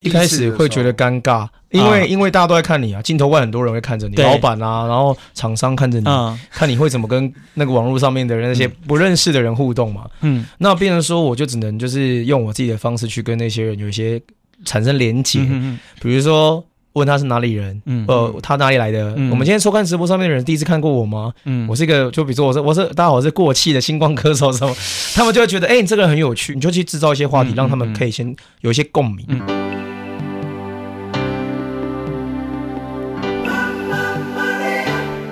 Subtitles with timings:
[0.00, 10.06] 一开始会觉得尴尬，因为、啊、因为大家都在看你啊，镜头外很多人会看着你，老板啊，然后厂商看着你，嗯、看你会怎么跟那个网络上面的人那些不认识的人互动嘛。
[10.22, 14.18] 嗯，那变成说我就只能就是用我自己的方式去跟那些人有一些
[14.64, 16.64] 产生连结，嗯、比如说
[16.94, 19.12] 问他是哪里人，嗯，呃，他哪里来的？
[19.18, 21.30] 嗯、我们今天收看直播上面的人第一次看过我吗？
[21.44, 24.74] 嗯，我是一个，就比如说我是我是大家好，我是过气的星光歌手什么，
[25.14, 29.26] 他们就会觉得哎、欸，你这个人很有趣，你就去制造一些话题，嗯、让他们可以先有一些共鸣。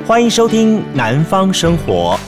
[0.08, 2.18] 欢迎收听《南方生活》。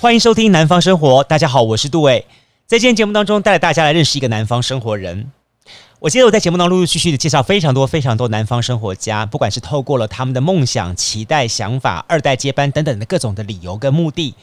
[0.00, 1.22] 欢迎收听《南方生活》。
[1.26, 2.24] 大家好，我是杜伟。
[2.66, 5.30] 在今天节目当中，带大家来认识一个南方生活人。
[5.98, 14.34] 我记得我在节目当中陆陆续续的介绍非常多、非常多南方生活家，不管是透过了他们的梦想、期待、想法、二代接班等等的各种的理由跟目的，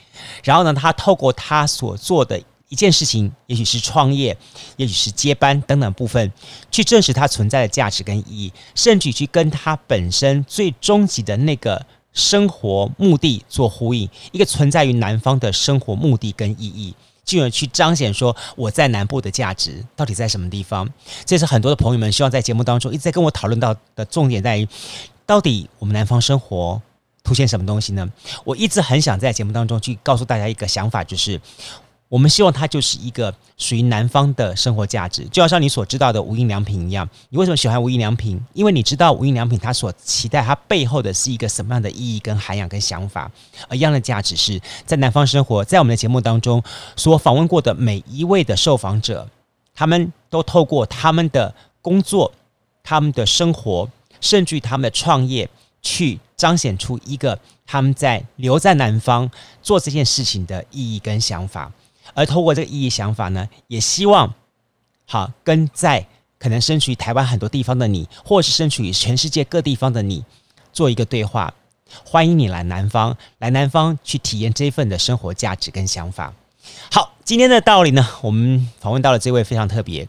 [0.44, 2.40] 然后呢，他透过他所做的。
[2.70, 4.38] 一件事情，也许是创业，
[4.76, 6.32] 也许是接班等等部分，
[6.70, 20.90] 去证实它存在的价值跟意义，甚至去跟它本身最终极的那个生活目的做呼应，一个存在于南方的生活目的跟意义，进而去彰显说我在南部的价值到底在什么地方。
[21.24, 24.68] 这是很多的朋友们希望在节目当中一直在跟我讨论到的重点在于，
[25.26, 26.82] 到底我们南方生活
[27.24, 28.10] 凸显什么东西呢？
[28.44, 31.40] 我一直很想在节目当中去告诉大家一个想法，就是。
[32.10, 37.08] 我们希望它就是一个属于南方的生活价值，就好像你所知道的无印良品一样。
[37.30, 38.40] 你为什么喜欢无印良品？
[38.54, 43.30] 因为你知道无印良品它所期待它背后的是一个什么样的意义跟涵养跟想法。
[43.68, 46.64] 而一样的价值是在南方生活，在我们的节目当中
[46.96, 49.28] 所访问过的每一位的受访者，
[49.76, 52.32] 他们都透过他们的工作、
[52.84, 53.90] 他们的生活，
[54.22, 55.50] 甚至于他们的创业，
[55.82, 59.30] 去彰显出一个他们在留在南方
[59.62, 61.70] 做这件事情的意义跟想法。
[62.18, 64.34] 而透过这个意义想法呢，也希望
[65.06, 66.08] 好跟在
[66.40, 70.26] 可能身处于台湾很多地方的你，或是身处于全世界各地方的你，
[70.74, 71.54] 做一个对话。
[72.04, 76.34] 欢迎你来南方，来南方去体验这份的生活价值跟想法。
[76.92, 80.08] 好，今天的道理呢，我们访问到了这位非常特别，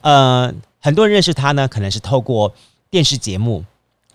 [0.00, 2.52] 呃，很多人认识他呢，可能是透过
[2.90, 3.64] 电视节目，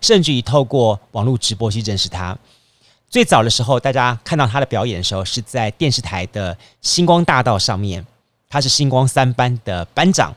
[0.02, 2.36] 甚至于透过网络直播去认识他。
[3.10, 8.06] 最早的时候，大家看到他的表演的时候，是在电视台的星光大道上面。
[8.48, 10.34] 他是星光三班的班长，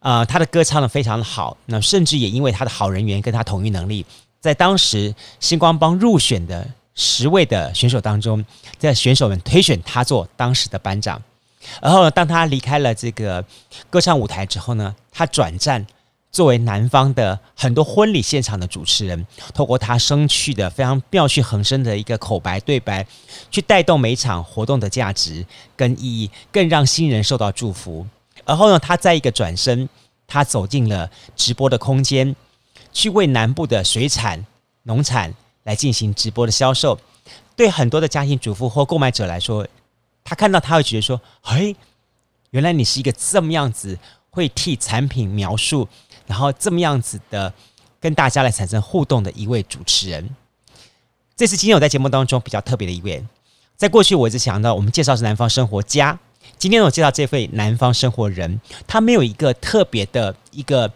[0.00, 1.54] 呃，他的歌唱得非常的好。
[1.66, 4.06] 那甚至也因为他的好人缘跟他统御能力，
[4.40, 8.42] 在当时星光帮入选的十位的选手当中，
[8.78, 11.20] 在选手们推选他做当时的班长。
[11.82, 13.44] 然后，当他离开了这个
[13.90, 15.86] 歌唱舞台之后呢，他转战。
[16.34, 19.24] 作为南方的很多婚礼现场的主持人，
[19.54, 23.06] 透过他生趣的非常妙趣横生的一个口白对白，
[23.52, 25.46] 去带动每场活动的价值
[25.76, 28.04] 跟意义，更让新人受到祝福。
[28.44, 29.88] 而后呢，他再一个转身，
[30.26, 32.34] 他走进了直播的空间，
[32.92, 34.44] 去为南部的水产、
[34.82, 36.98] 农产来进行直播的销售。
[37.54, 39.64] 对很多的家庭主妇或购买者来说，
[40.24, 41.76] 他看到他会觉得说：“嘿，
[42.50, 43.96] 原来你是一个这么样子
[44.30, 45.88] 会替产品描述。”
[46.26, 47.52] 然后这么样子的
[48.00, 50.36] 跟大家来产生互动的一位主持人，
[51.36, 53.24] 这是今天我在节目当中比较特别的一位。
[53.76, 56.18] 在过去我一直想到，我们介绍是南方生活家，
[56.58, 60.90] 今天我介绍这位南方生活人，他没有一个特别的一个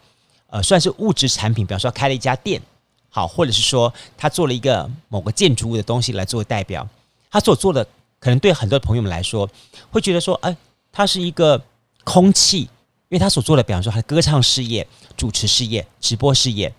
[0.47, 2.63] 呃，算是物质产品，比方说开了一家店，
[3.11, 6.89] 好，或者是说他做了一个某个建筑物的东西来做代表，
[7.31, 7.85] 他所做的
[8.21, 9.49] 可能对很多朋友们来说
[9.91, 10.57] 会觉得说，哎，
[10.93, 11.61] 他是一个
[12.05, 12.69] 空气。
[13.11, 14.87] 因为他所做的，比方说他的歌唱事业、
[15.17, 16.71] 主持事业、直播事业，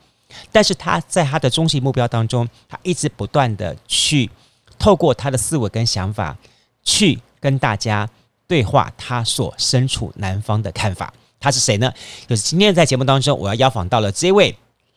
[0.51, 4.29] 但是他在他的终极目标当中，他一直不断的去
[4.77, 6.37] 透过他的思维跟想法，
[6.83, 8.07] 去跟大家
[8.47, 11.11] 对话他所身处南方的看法。
[11.39, 11.91] 他是谁呢？
[12.27, 14.55] 就是今天在节目当中，我要邀访到了这位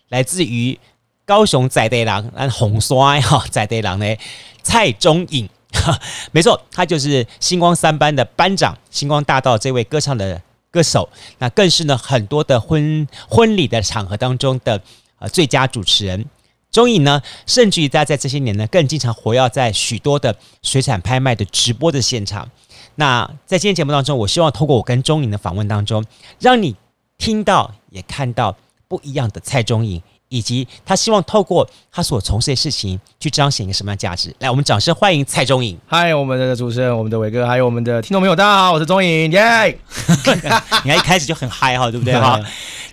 [0.09, 0.79] 来自于
[1.25, 4.17] 高雄在地人，那红刷哈在地人呢
[4.63, 5.49] 蔡中颖，
[6.31, 10.43] 没错，他就是星光三班的班长，星光大道这位歌唱的。
[10.73, 11.09] 歌手，
[11.39, 14.83] 那更是呢很多的婚婚礼的场合当中的
[15.21, 16.27] 呃最佳主持人。
[16.73, 22.51] 中颖呢，甚至于在在这些年呢，更经常活跃在许多的水产拍卖的直播的现场。
[22.95, 26.03] 那在今天节目当中，我希望透过我跟中颖的访问当中，
[26.41, 26.75] 让你
[27.19, 28.57] 听到也看到
[28.89, 30.03] 不一样的蔡中颖。
[30.33, 34.35] 以及他希望透过他所从事的事情去彰显一个什么样的价值？
[34.39, 35.79] 来，我们掌声欢迎蔡中颖。
[35.87, 39.77] 嗨，我们的主持人，我们的伟哥，还有我们的听众朋友，大家好，我是中颖，耶、yeah!
[40.85, 42.41] 你看一开始就很嗨哈，对不对 哈？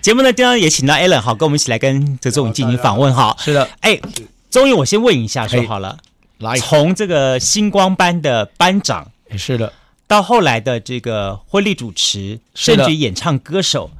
[0.02, 3.34] 节目呢，今天也请到 Alan 好，跟我们一起来跟这中颖进行访问哈。
[3.38, 3.98] 是的，哎，
[4.50, 5.96] 中颖，我先问一下说好了，
[6.40, 9.72] 来，从这个星光班的班长，是的，
[10.06, 13.90] 到后来的这个婚礼主持，甚至演唱歌手，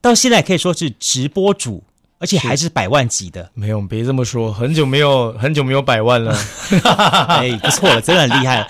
[0.00, 1.82] 到现在可以说是直播主，
[2.24, 3.50] 而且还是百万级的。
[3.52, 6.34] 没有，别这么说，很久没有很久没有百万了。
[7.28, 8.68] 哎，不错了，真的很厉害了。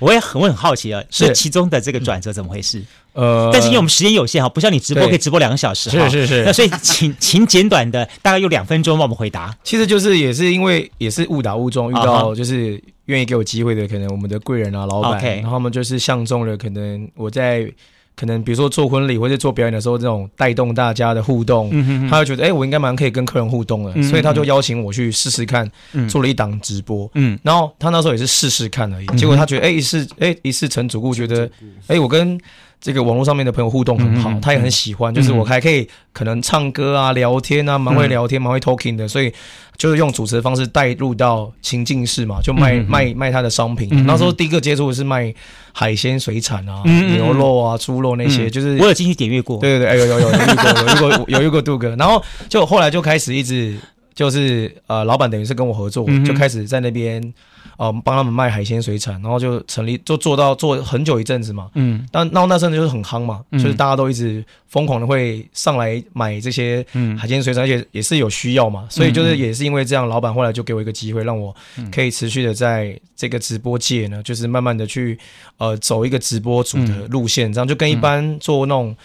[0.00, 2.82] 我也很我很好奇啊，是其中的这个转折怎么回事？
[3.12, 6.44] 呃，但是因为我们时间有限哈，不像你直播可以直播两个小时，是是是。
[6.44, 9.56] 那所以请请简短的，大概用两分钟帮我们回答。
[9.62, 17.70] 其实就是也是因为也是误打误撞遇到，就是愿意给我机会的，可能我们的贵人啊、老板，然后他们就是相中了，可能我在。
[18.16, 27.08] 可能比如说做婚礼或者做表演的时候，这种带动大家的互动，嗯、哼哼他就觉得哎、欸，我应该蛮可以跟客人互动的，嗯、哼哼所以他就邀请我去试试看，嗯、做了一档直播。
[27.14, 31.44] 嗯，然后他那时候也是试试看而已，嗯、结果他觉得哎、欸、一试哎、欸、一试成主顾，觉得
[31.88, 32.40] 哎、欸、我跟。
[32.80, 35.12] 这个网络上面的朋友互动很好，嗯、他也很喜欢。
[35.12, 39.32] 嗯、就是我还可以可能唱歌啊、聊天啊，蛮会聊天、蛮、嗯、会 talking 的，所以
[39.76, 43.88] 就是用主持的方式带入到情境式嘛，就卖、嗯、卖卖他的商品。
[43.90, 45.34] 嗯、那时候第一个接触的是卖
[45.72, 49.58] 海鲜水产啊，嗯、牛肉啊、猪肉那些，嗯、就是我有进去点阅过。
[49.58, 53.76] 对对对，哎有有有有遇过有遇过有遇过杜哥，然后就后来就开始一直
[54.14, 57.34] 就是呃，老板等于是跟我合作，嗯、就开始在那边。
[57.76, 61.70] 哦，帮他们卖海鲜水产，然后就成立，就做到做很久一阵子嘛。
[61.74, 66.84] 嗯，但然后那阵子就是很夯嘛，嗯、就是大家都一直疯狂的会上来买这些
[67.18, 71.54] 海鲜水产，嗯、而且也是有需要嘛，所以就是也是因为这样，老板后来就给我一个机会，让我
[71.92, 75.18] 可以持续的在这个直播界呢，就是慢慢的去
[75.58, 78.96] 呃走一个直播主的路线，这样就跟一般做那种。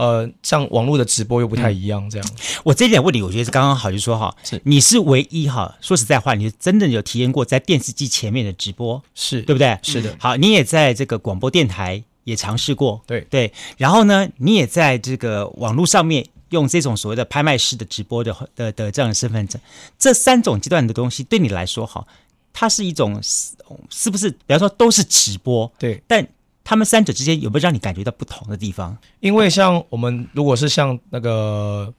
[0.00, 2.26] 呃，像网络的直播又不太一样，这样。
[2.30, 9.78] 嗯、我这一点问题，我觉得是刚刚好，就是说哈，是你是唯一哈，说实在话，你是真的有体验过在电视机前面的直播，是对不对？
[9.82, 10.16] 是的。
[10.18, 13.52] 好，你也在这个广播电台也尝试过，对对。
[13.76, 19.60] 然后呢，你也在这个网络上面用这种所谓的拍卖师的直播的的的这样的身份证，
[19.98, 22.06] 这三种阶段的东西对你来说哈，
[22.54, 24.30] 它是一种是不是？
[24.30, 26.26] 比方说都是直播，对，但。
[26.62, 28.96] 他们三者之间有没有让你感觉到不同的地方？
[29.20, 31.92] 因为像我们如果是像那个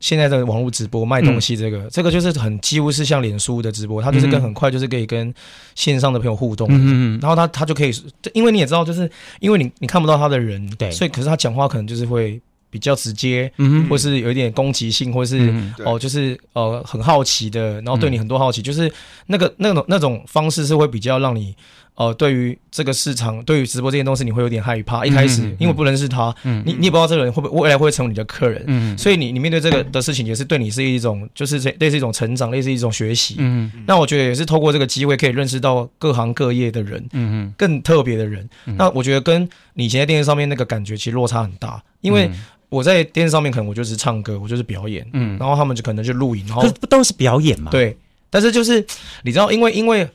[0.00, 5.32] 现在的网络直播卖东西，这个、嗯、这个就是很几乎是像脸书的直播，它就是跟很快就是可以跟
[5.74, 7.90] 线上的朋友互动，嗯嗯，然后他他就可以，
[8.34, 9.10] 因为你也知道，就是
[9.40, 18.92] 因为你你看不到他的人，对，所以可是他讲话可能就是会比较直接，嗯，或是有一点攻击性，或是、嗯、哦就是呃很好奇的，然后对你很多好奇，嗯、就是
[19.26, 21.56] 那个那种那种方式是会比较让你。
[21.96, 25.06] 哦、呃，对于这个市场，对于直播这件东西，你会有点害怕。
[25.06, 33.36] 一开始，嗯、因为不认识他，嗯、你你也不知道这个人会不会未来会成为你的客人，嗯、所以你你面对这个的事情，也是对你是一种，就是类似一种成长，类似一种学习。
[33.38, 38.48] 嗯，那我觉得也是透过这个机会，可以认识到各行各业的人，嗯更特别的人。
[38.66, 42.28] 嗯、那我觉得跟你以前在电视上面那个感觉其实落差很大，因为
[42.70, 47.70] 我在电视上面可能我就是唱歌，我就是表演，嗯，然后他们就可能就录影，然后不都是表演嘛？
[47.70, 47.96] 对，
[48.30, 48.84] 但是就是
[49.22, 50.08] 你知道，因为因为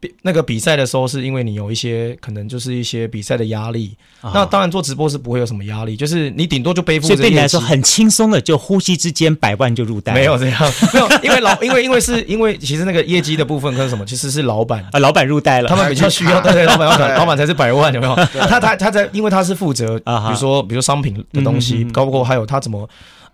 [0.00, 0.14] 很。
[0.20, 3.96] 那个比赛的时候，是因为你有一些可能就是一些比赛的压力。
[4.20, 7.06] 哦、那当然做直播是不会有什么压力，就是你顶多就背负。
[7.06, 10.12] 所以对你来说很轻松的，就呼吸之间百万就入袋。
[10.12, 10.60] 没有这样，
[10.92, 18.14] 没有，因为老因为因为是因为其实那个业绩的部分跟什么，其实是老板啊，老板入袋了，他们比较需要， 对对，老板要老板才是百万，有没有？
[18.46, 22.86] 他他他在，因为他是负责，比如说比如说商品的东西，包括还有他怎么。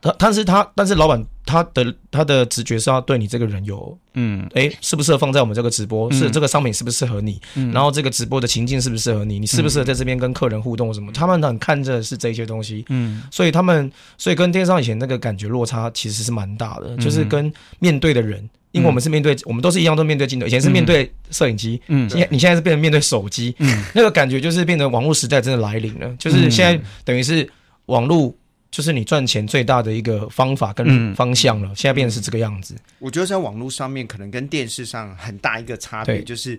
[0.03, 6.11] 他，但是他，但是老板他的他的直觉是要对你这个人有，嗯，哎，适不适合放在我们这个直播？
[6.11, 7.41] 是这个商品适不适合你？
[7.55, 9.39] 嗯，然后这个直播的情境适不适合你？
[9.39, 11.13] 你适不适合在这边跟客人互动什么？
[11.13, 27.49] 他们很看着是这些东西，嗯，所以他们，所以跟电商以前那个感觉落差其实是蛮大的，就是跟面对的人，因为我们是面对，我们都是一样都面对镜头，以前是面对摄影机，嗯，现你现在是变成面对手机，嗯，那个感觉就是变成网络时代真的来临了，就是现在等于是
[27.87, 28.35] 网络。
[28.70, 32.77] 就是你赚钱最大的一个方法跟方向了，嗯、现在变成是这个样子。
[32.98, 36.58] 我觉得在网络上面可能跟电视上很大一个差别，就是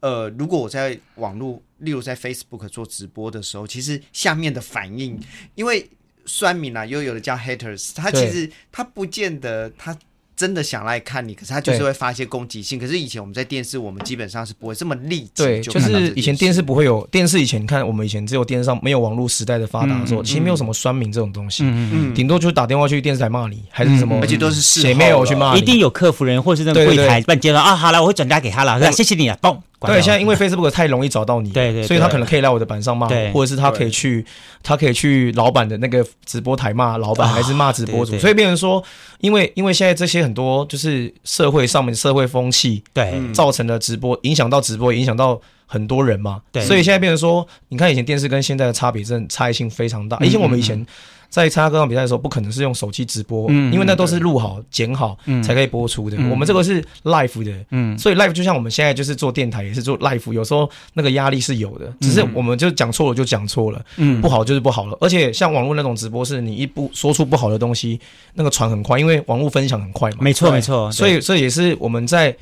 [0.00, 5.18] 呃，如果我在网络，例如在 Facebook 做直播的时候，其实下面的反应，
[5.54, 5.88] 因为
[6.26, 9.96] 酸民啊，又有的叫 haters，他其实他不见得他。
[10.38, 12.78] 真的想来看你，可是他就是会发一些攻击性。
[12.78, 15.30] 可是以前我们在电视，我们基本上是不会这么立即。
[15.34, 21.64] 对，就是以前电视不会有电视，以前你看我们以前只有电视上没有网络时代的发达的时候，其实没有什么酸民这种东西。
[21.64, 27.74] 嗯嗯，顶多就是打电话去电视台骂你，还是什么，而且都是谁没有去骂，一定有客服人或是那个柜台帮你接到啊。
[27.74, 29.58] 好了，我会转达给他了，我谢谢你啊，嘣。
[29.80, 34.24] 对，现在因为 Facebook 太容易找到你，对对，所以他可能可以来我的板上骂，或者是他可以去，
[34.62, 38.82] 他可以去老板的那个直播台骂老板，还是骂直播主，所以变成说，
[39.20, 50.18] 因为因为现在这些很多就是社会上面社会风气，对，造成了直播影响到直播，影响到很多人嘛，对，所以现在变成说，你看以前电视跟现在的差别，真的差异性非常大。
[50.20, 50.84] 以前我们以前
[51.28, 56.16] 在参加歌唱比赛的时候，不可能是用手机直播，嗯，因为那都是录好、剪好才可以播出的。
[56.30, 64.96] 我们这个是 live 的，嗯，所以 live 就像我们现在就是做电台，也是做 live，有时候那个压力是有的，只是我们就讲错了就讲错了，嗯，不好就是不好了。
[65.02, 68.00] 而且像网络那种直播，是你一不说出不好的东西，
[68.32, 70.16] 那个传很快，因为网络分享很快嘛。
[70.22, 70.90] 没错，没错。
[70.90, 72.34] 所以这也是我们在。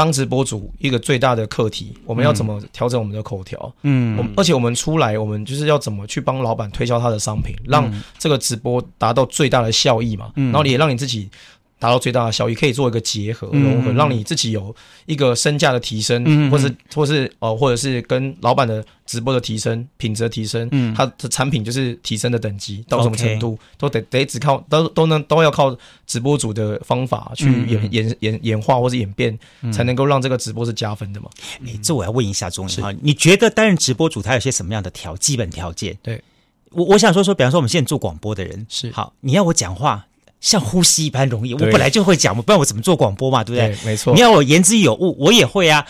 [0.00, 3.70] 当直播主一个最大的课题，我们要怎么调整我们的口条？
[3.82, 10.32] 嗯，我而且我们出来，我们就是要怎么去帮老板推销他的商品，让这个直播达到最大的效益嘛。
[10.36, 11.28] 嗯，然后也让你自己。
[11.80, 14.72] 达到最大的效益，可以做一个结合融合，让你自己有
[15.06, 25.74] 一个身价的提升，嗯、或是或是哦、呃，或者是跟老板的直播的提升、品质的提升，嗯，他的产品就是提升的等级到什么程度都得得只靠都都能都要靠
[26.06, 31.30] 直播主的方法去演、嗯、演演演化或是演变，嗯、才能够让这个直播是加分的嘛。
[31.64, 32.98] 哎、欸，这我要问一下钟颖哈，是。
[33.00, 35.96] 你觉得担任直播主他有些什么样的条基本条件？
[36.02, 36.22] 对。
[36.72, 38.92] 我我想说说，比方说我们现在做广播的人是。
[38.92, 40.06] 好，你要我讲话。
[40.40, 43.84] 像呼吸一般容易，我本来就会讲嘛，不然我怎么做广播嘛，对不对？
[43.84, 44.14] 没错。
[44.14, 45.86] 你要我言之有物，我也会啊。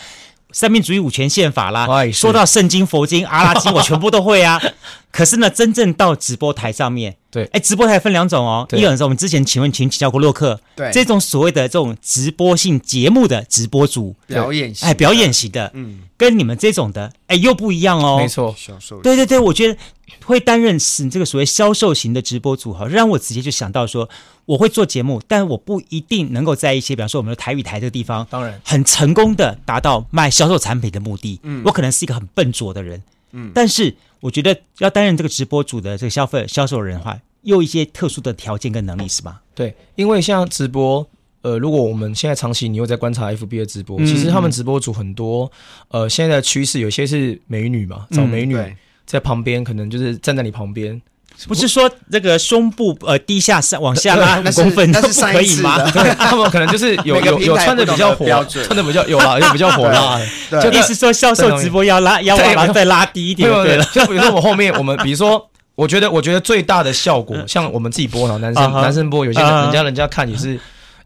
[0.53, 4.61] 三民主义五权宪法啦，说到圣经、佛经、阿拉经，我全部都会啊。
[5.09, 8.67] 可是呢，真正到直播台上面，对，哎，直播台分两种哦。
[8.73, 18.17] 一种是我们之前请问请请教过洛克，对，这种所谓的这种直播性节目的直播主，表演型，哎，表演型的，嗯，跟你们这种的，哎，又不一样哦。
[18.19, 18.97] 没错，销售。
[19.01, 19.77] 对对对，我觉得。
[20.23, 24.09] 会担任是这个所谓销售型的直播组合，让我直接就想到说，
[24.45, 31.39] 我会做节目，但我不一定能够在一些，比方说我们的台语台这个地方，当然很成功的达到卖销售产品的目的。
[31.43, 33.01] 嗯，我可能是一个很笨拙的人，
[33.31, 39.41] 嗯，但是我觉得要担任这个直播组的这个消费销售人的话，又有一些特殊的条件跟能力，是吧？
[39.55, 41.05] 对，因为像直播，
[41.41, 45.51] 呃，如果我们现在长期你又在观察 FB 的直播，嗯、其实他们直播组很多，
[45.89, 48.55] 呃，现在的趋势有些是美女嘛，找美女。
[48.55, 48.75] 嗯
[49.11, 51.01] 在旁边，可能就是站在你旁边，
[51.49, 55.77] 不是说这个胸部呃低下上往下拉 五公分那是不可以吗？
[56.17, 58.25] 他们可能就是有有有穿的比较火，
[58.63, 60.17] 穿的比较有啦，有比较火辣。
[60.61, 63.83] 就 意思说销售直播要拉要往上再拉低一点，对了。
[63.91, 70.57] 就比如说我后面我们，比如说，我觉得我觉得最大的效果，像我们自己播哈，男生男生播，有些人家人家看也是。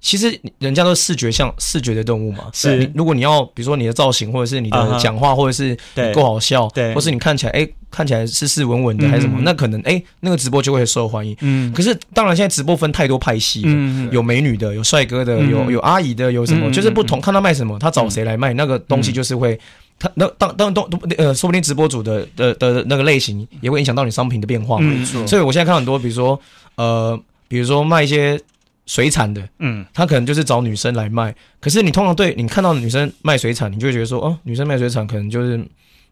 [0.06, 2.88] 其实人家都是视觉像视觉的动物嘛，是。
[2.94, 5.76] 如果你要比如说你的造型，或者是你的讲话，或者是
[6.14, 11.36] 够好笑，对，或是你看起来哎看起来斯斯文文的还是什么，那可能哎那个直播就会受欢迎。
[11.42, 11.74] 嗯。
[11.74, 19.60] 可是当然现在直播分太多派系了，有美女的，有帅哥的，有有阿姨的，有什么就是不同，看他卖什么，他找谁来卖那个东西就是会，
[19.98, 24.78] 他那当当都呃说不定直播主的的的那个类型也会影响到你商品的变化。
[24.78, 25.26] 没错。
[25.26, 26.40] 所以我现在看很多，比如说
[26.76, 28.40] 呃比如说卖一些。
[28.86, 31.34] 水产的，嗯，他可能就是找女生来卖。
[31.60, 35.64] 可是你通常对你看到女生卖水产，你就会觉得说，哦，女生卖水产可能就是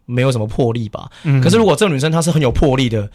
[0.06, 1.08] 没有什么魄力吧。
[1.22, 3.08] 嗯，可是如果这个女生她是很有魄力的，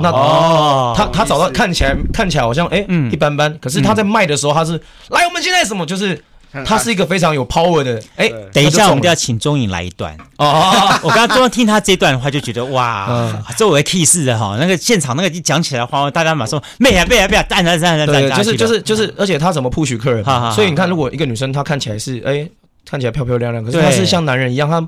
[0.00, 3.56] 那哦，她她找到看起来看起来好像哎，一般般。
[3.58, 4.72] 可是她在卖的时候，她是
[5.10, 6.22] 来我们现在什么就是。
[6.64, 10.16] 他是一个非常有 power 的，哎，等一下，我们就要请钟颖来一段。
[10.38, 10.72] 哦。
[11.02, 20.24] 我刚刚刚听他这段的话，就觉得哇，周围 key 似的哈，那个现场那个一讲起来的话，大家马上妹啊妹啊妹啊，站站站站站，就是就是就是，而且他怎么 push 客人？
[20.52, 22.48] 所以你看，如果一个女生她看起来是哎，
[22.88, 24.86] 看起来漂漂亮亮，可是她是像男人一样，她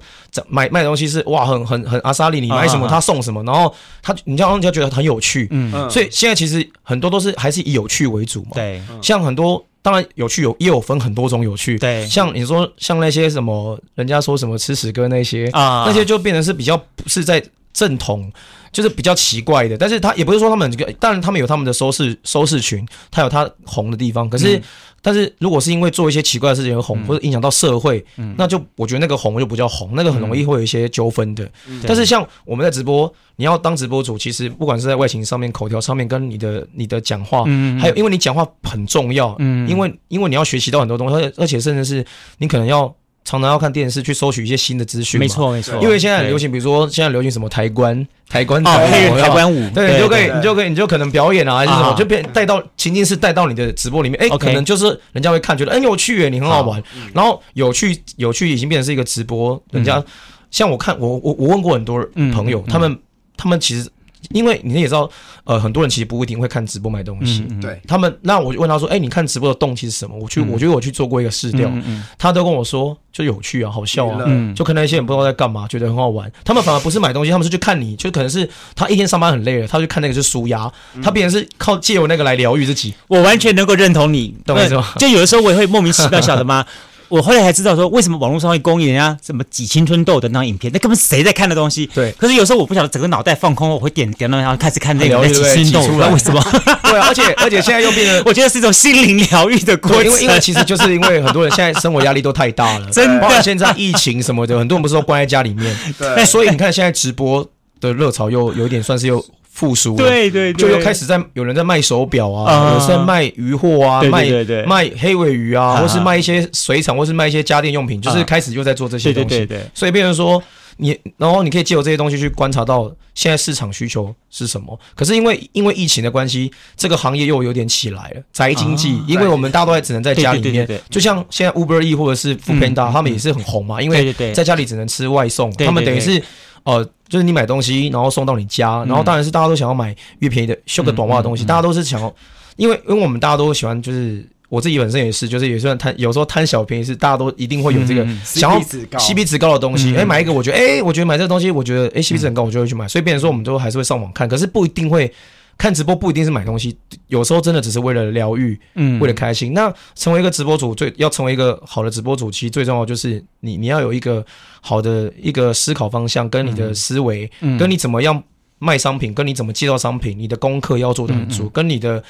[0.49, 9.63] 买卖东西是哇，很很很阿莎丽，你买什么她送什么，然后她你这样人家觉得很有趣，嗯，所以现在其实很多都是还是以有趣为主嘛，对，像很多。
[9.83, 17.43] 当然有趣有也有分很多种有趣，对，像你说像那些什么人家说什么吃屎哥那些啊，那些就变成是比较不是在
[17.73, 18.33] 正统，
[18.73, 19.77] 就是比较奇怪的。
[19.79, 24.57] 但是他也不是说他们这个，当然他们有他们的收视收视群，他有他红的地方，可是。
[24.57, 24.63] 嗯
[25.01, 28.05] 但是如果是因为做一些奇怪的事情而红，或者影响到社会，
[28.37, 31.49] 那就我觉得那个红就不叫红，那个很容易会有一些纠纷的。
[31.87, 37.45] 但是像我们在直播，你要当直播主，其实不管是在外形上面、口条上面，跟你的你的讲话，
[37.81, 39.37] 还有因为你讲话很重要，
[39.69, 42.05] 因为因为你要学习到很多东西，而而且甚至是
[42.39, 42.95] 你可能要。
[43.29, 45.79] 常常要看电视去收取一些新的资讯，没错没错。
[45.83, 47.95] 因为现在流行，比如说现在流行什么台观、
[48.27, 54.19] 台观台台观舞，对，你就可以，你就可以，你就可能表演啊，还是什么，就变带到情境是，带到你的直播里面。
[54.19, 56.83] 哎，可能就是人家会看，觉得哎有趣哎，你很好玩。
[57.13, 60.03] 然后有趣有趣已经变成是一个直播，人家
[60.51, 62.99] 像我看我我我问过很多朋友，他们
[63.37, 63.87] 他们其实。
[64.31, 65.09] 因为你也知道，
[65.45, 67.47] 呃，很多人其实不一定会看直播买东西。
[67.61, 71.71] 对他们，那我就问他说：“哎，你看直播的动机是什么？”我去，我觉得我去做过一个试调，
[72.19, 76.31] 他都跟我说就有趣啊，好笑啊，就看那些人不知道在干嘛，觉得很好玩。
[76.45, 80.71] 他们反而不是买东西，他们是去看你，就可能是他一天上班很累了，他去看那个是舒压，
[81.03, 82.95] 他变成是靠借由那个来疗愈自己。
[83.07, 84.93] 我完全能够认同你，懂我意思吗？
[84.99, 86.67] 就有的时候我也会莫名其妙晓得吗？
[87.09, 91.87] 我后来才知道说，为什么网络上会公映人家什么挤青春痘的那张影片，那根本谁在看的东西？
[91.95, 92.13] 对。
[92.13, 95.35] 可是有时候我不晓得，整个脑袋放空，我会点点到然后开始看那个挤
[95.65, 96.41] 青春痘，为什么？
[96.83, 100.05] 对，而且而且现在又变成， 我觉得是一种心灵疗愈的过程。
[100.05, 103.43] 因为因为其实就是因为很多人现在生活压力都太大了， 真的。
[103.43, 106.25] 现在疫情什么的，很多人不是都关在家里面， 对。
[106.25, 107.49] 所以你看现在直播
[107.81, 109.25] 的热潮又有一点算是又。
[109.59, 114.25] 复苏，对对，就又开始在有人在卖手表啊，有人在卖鱼货啊，卖
[114.65, 119.29] 卖黑尾鱼啊，或是卖一些水产，或是卖一些家电用品，就是开始又在做这些东西。
[119.31, 120.41] 对对，所以变成说
[120.77, 124.79] 你，然后你可以借由这些东西去观察到现在市场需求是什么。
[124.95, 129.03] 可是因为因为疫情的关系，这个行业又有点起来了，宅经济。
[129.09, 136.23] 因为我们大多还只能在家里面，就像现在 Uber E 或者是 Foodpanda，他们也是很红嘛，因为在家里只能吃外送，他们等于是。
[136.69, 142.15] 哦，就是你买东西，然后送到你家，然后当然是大家都想要买越便宜的修个短袜的东西，大家都是想要，
[142.57, 149.55] 因为因为我们大家都喜欢，就是我自己本身也是，就是也算贪，有时候贪小便宜是大家都一定会有这个想要 CP 值高。
[149.55, 155.11] 的东西，哎，买一个我觉得，哎，我觉得买这个东西，我觉得哎 CP 值很高，我就会去买，所以变成说我们都还是会上网看，可是不一定会。
[155.59, 159.53] 看直播不一定是买东西，有时候真的只是为了疗愈，嗯，为了开心。
[159.53, 164.25] 那成为一个直播主，最要成为一个好的直播主，其实最重要就是你，你要有一个
[164.61, 168.23] 好的一个思考方向，跟你的思维，嗯，跟你怎么样
[168.61, 172.01] 卖商品，跟你怎么介绍商品，你的功课要做得很足，跟你的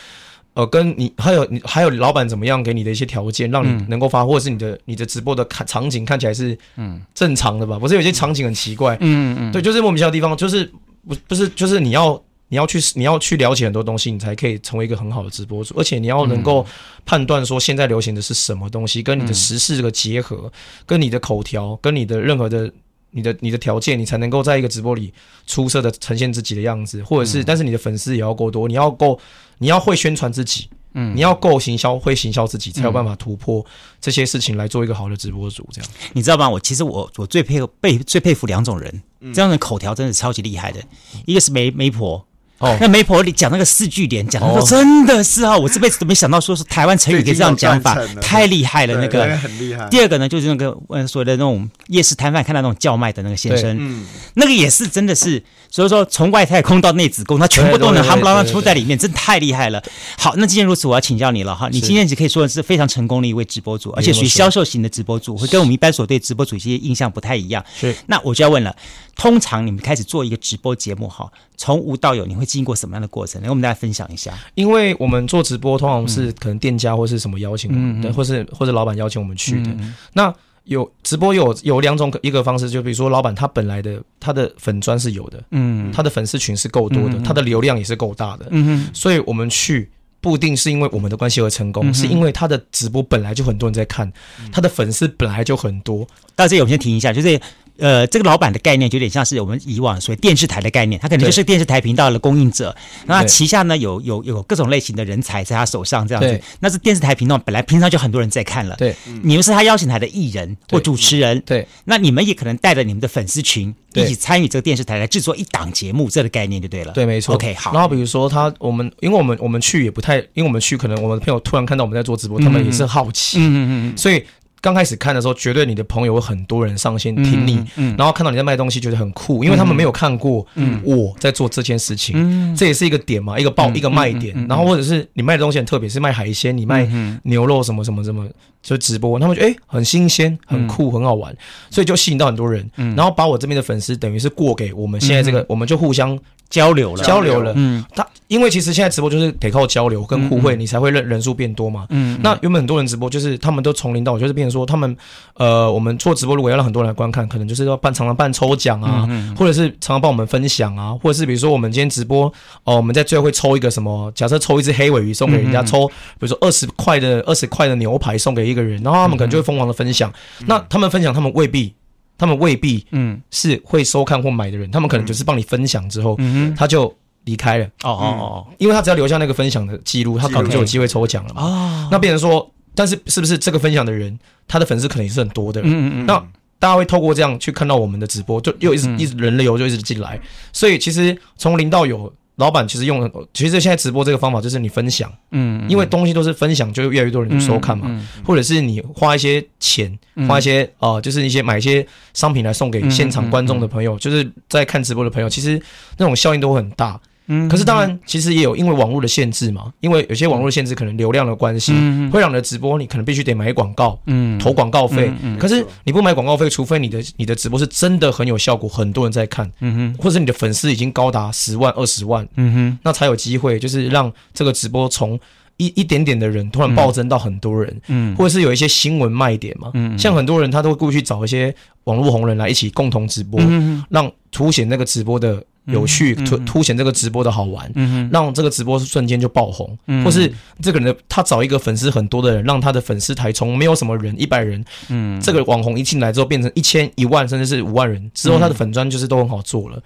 [0.52, 7.78] 呃，跟你还有你还有老板怎么样给你的一些条件，让你能够发，或者是你的你的直播的看场景看起来是嗯正常的吧？
[7.78, 10.70] 不是有些场景很奇怪，嗯嗯嗯，对，就是莫名其妙的地方，就是
[11.08, 12.22] 不不是就是你要。
[12.48, 15.74] 你要去，你要去了解很多东西，你才可以成为一个很好的直播主。
[15.78, 16.64] 而且你要能够
[17.04, 20.50] 判断说现在流行的是什么东西，跟你的时事这个结合，
[20.86, 22.72] 跟你的口条，跟你的任何的
[23.10, 25.12] 你的你的条件，你才能够在一个直播里
[25.46, 27.02] 出色的呈现自己的样子。
[27.02, 29.20] 或者是，但是你的粉丝也要够多，你要够，
[29.58, 33.62] 你要会宣传自己，嗯，你要够行销，会行销自己，才有办法突破
[34.00, 35.68] 这些事情来做一个好的直播主。
[35.70, 36.48] 这样，你知道吗？
[36.48, 39.02] 我其实我我最佩被最佩服两种人，
[39.34, 40.80] 这样的口条真的超级厉害的，
[41.26, 42.24] 一个是媒媒婆。
[42.58, 49.00] 哦，那媒婆你讲那个四句联，讲的真的是啊，我这辈子都没想到，说是台湾成语可以这样讲法，太厉害了。
[49.00, 49.86] 那个很厉害。
[49.88, 59.80] 第二个呢，就是那个呃所谓的那种夜市摊贩看到那种叫卖的那个先生，嗯，那个也是真的是，所以说从外太空到内子宫，他全部都能夯不拉拉出在里面，真的太厉害了。
[60.18, 67.64] 好，那既然如此，我要请教你了哈，你今天只可以说的是非常成功的一位直播主，而且属于销售型的直播主，会跟我们一般所对直播主一些印象不太一样。
[67.78, 68.74] 是，那我就要问了。
[69.16, 73.42] 通常你们开始做一个直播节目哈，从无到有，你会经过什么样的过程？
[73.42, 74.32] 来，我们大家分享一下。
[74.54, 79.70] 因为我们做直播，通常是可能店家或是什么邀请我们的，嗯、或是或者老板邀请我们去的。
[79.72, 80.32] 嗯、那
[80.64, 89.90] 有直播有有两种一个方式，就比如说老板他本来的他的粉砖是有的，嗯，他的粉丝群是够多的，嗯、他的流量也是够大的，嗯，所以我们去。
[90.20, 94.04] 不一定是因为我们的关系而成功，嗯、是因为他的直播本来就很多人在看，
[94.42, 96.04] 嗯、他的粉丝本来就很多。
[96.34, 97.40] 到这里我们先停一下，就是
[97.78, 102.74] 呃，这个老板的概念就有点像是我们以往所谓电视台的概念，他可能就是电视台频道的供应者，
[103.06, 106.40] 那对旗下呢有有有各种类型的人才在他手上这样子。
[106.60, 113.74] 那是电视台频道本来平常就很多人在看了，对，你们是他邀请来的艺人或主持人，对那你们也可能带着你们的粉丝群。
[113.94, 116.92] 一起参与这个电视台来制作一档节目，这个概念就对了。
[116.92, 117.34] 对，没错。
[117.34, 117.72] OK，好。
[117.72, 123.38] 然后比如说他，我们因为我们我们去也不太，因为我们去可能我们的朋友突然看到我们在做直播，他们也是好奇。
[123.40, 123.56] 嗯嗯
[123.88, 123.98] 嗯。
[123.98, 124.22] 所以
[124.60, 127.64] 刚开始看的时候，绝对你的朋友会很多人上线听你，
[127.96, 130.46] 然后看到你在卖东西，觉得很酷，因为他们没有看过
[130.82, 134.34] 我在做这件事情，这也是一个点嘛，一个爆一个卖点。
[134.48, 136.88] 然后或者是你卖的东西很特别，是卖海鲜，你卖
[137.24, 138.28] 牛肉什么什么什么。
[138.60, 141.34] 就直播，他们觉得诶很新鲜，很酷，很好玩，
[141.70, 142.68] 所以就吸引到很多人。
[142.74, 146.18] 然后把我这边的粉丝等于是过给我们现在这个，我们就互相
[146.50, 147.52] 交流了，交流了。
[147.56, 151.86] 嗯，他因为其实现在直播就是得靠交流跟互惠，你才会人人数变多嘛。
[151.88, 154.96] 嗯，那原本很多人直播就是他们都从零到，就是变成说他们
[155.34, 162.32] 呃，我们做直播如果要让很多人来观看，可能就是要办常常办抽奖啊，或者是常常帮我们分享啊，或者是比如说我们今天直播
[162.64, 170.12] 哦，我们在最后会抽一个什么，假设抽一只黑尾鱼送给人家，抽比如说二十块的二十块的牛排送给一个人，然后他们可能就会疯狂的分享。
[170.40, 171.72] 嗯、那他们分享，他们未必，
[172.18, 174.68] 他们未必，嗯，是会收看或买的人。
[174.68, 176.18] 嗯、他们可能就是帮你分享之后，
[176.54, 176.94] 他就
[177.28, 177.66] 离开了。
[177.82, 181.42] 哦哦哦，因为他只要留下那个分享的记录，他可能就有机会抽奖了嘛。
[181.42, 185.60] 哦，那变成说，但是是不是这个分享的人，他的粉丝可能也是很多的？
[185.60, 186.06] 嗯嗯嗯。
[186.06, 186.14] 那
[186.58, 190.18] 大家会透过这样去看到我们的直播，就又一直、嗯、一直人流就一直进来。
[190.52, 192.12] 所以其实从零到有。
[192.38, 205.60] 老板其实用，其实现在直播这个方法就是你分享，嗯，因为东西都是分享，就越来越多人收看嘛，或者是你花一些钱，花一些呃，就是一些买一些商品来送给现场观众的朋友，就是在看直播的朋友，其实
[205.96, 207.00] 那种效应都很大。
[207.28, 215.12] 嗯，可是当然，其实也有因为网络的限制嘛，因为有些网络限制可能流量的关系，嗯，会让你的直播你可能必须得买广告，嗯，投广告费。
[215.38, 225.18] 可是你不买广告费，除非你的你的直播是真的很有效果，很多人在看，嗯哼，或者你的粉丝已经高达十万、二十万，嗯哼，那才有机会，就是让这个直播从
[225.58, 235.44] 一一点点的人突然暴增到很多人，嗯，或者是有一些新闻卖点嘛，嗯，像很多人他都会故意去找一些网络红人来一起共同直播，嗯，让凸显那个直播的。
[235.68, 249.82] 有趣，凸凸显这个直播的好玩，嗯、让这个直播瞬间就爆红，嗯、或是这个人的他找一个粉丝很多的人，让他的粉丝台从没有什么人一百人，嗯，这个网红一进来之后变成一千一万甚至是五万人之后，他的粉专就是都很好做了，嗯、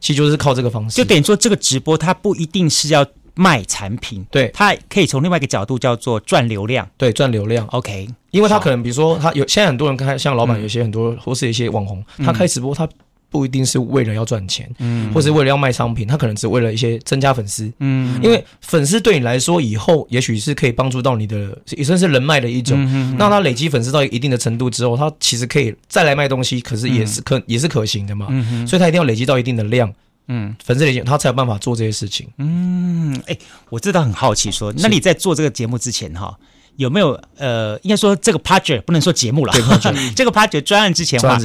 [0.00, 0.96] 其实就是靠这个方式。
[0.96, 7.66] 就等于说，这个直播它不一定是要卖产品，对，它可以从另外一个角度叫做赚流量，对，赚流量。
[7.68, 12.86] OK，因为他可能比如说他有现在很多人开，像老板有些很多、嗯、或是一些网红，他开直播他。
[13.32, 22.76] 不一定是为了要赚钱，嗯，或是为了要卖商品，他可能只为了一些增加粉丝，嗯，因为粉丝对你来说，以后也许是可以帮助到你的，也算是人脉的一种。
[22.78, 28.26] 嗯，那他累积粉丝到一定的程度之后，他其实可以再来卖东西，可是也是可也是可行的嘛。
[28.28, 29.90] 嗯，所以他一定要累积到一定的量，
[30.28, 32.28] 嗯，粉丝累积他才有办法做这些事情。
[32.36, 33.38] 嗯，哎，
[33.70, 36.36] 我真的很好奇，说，那你在做这个节目之前哈，
[36.76, 39.52] 有没有呃，应该说这个 project 不能说节目了，
[40.14, 41.38] 这个 project 专案之前话。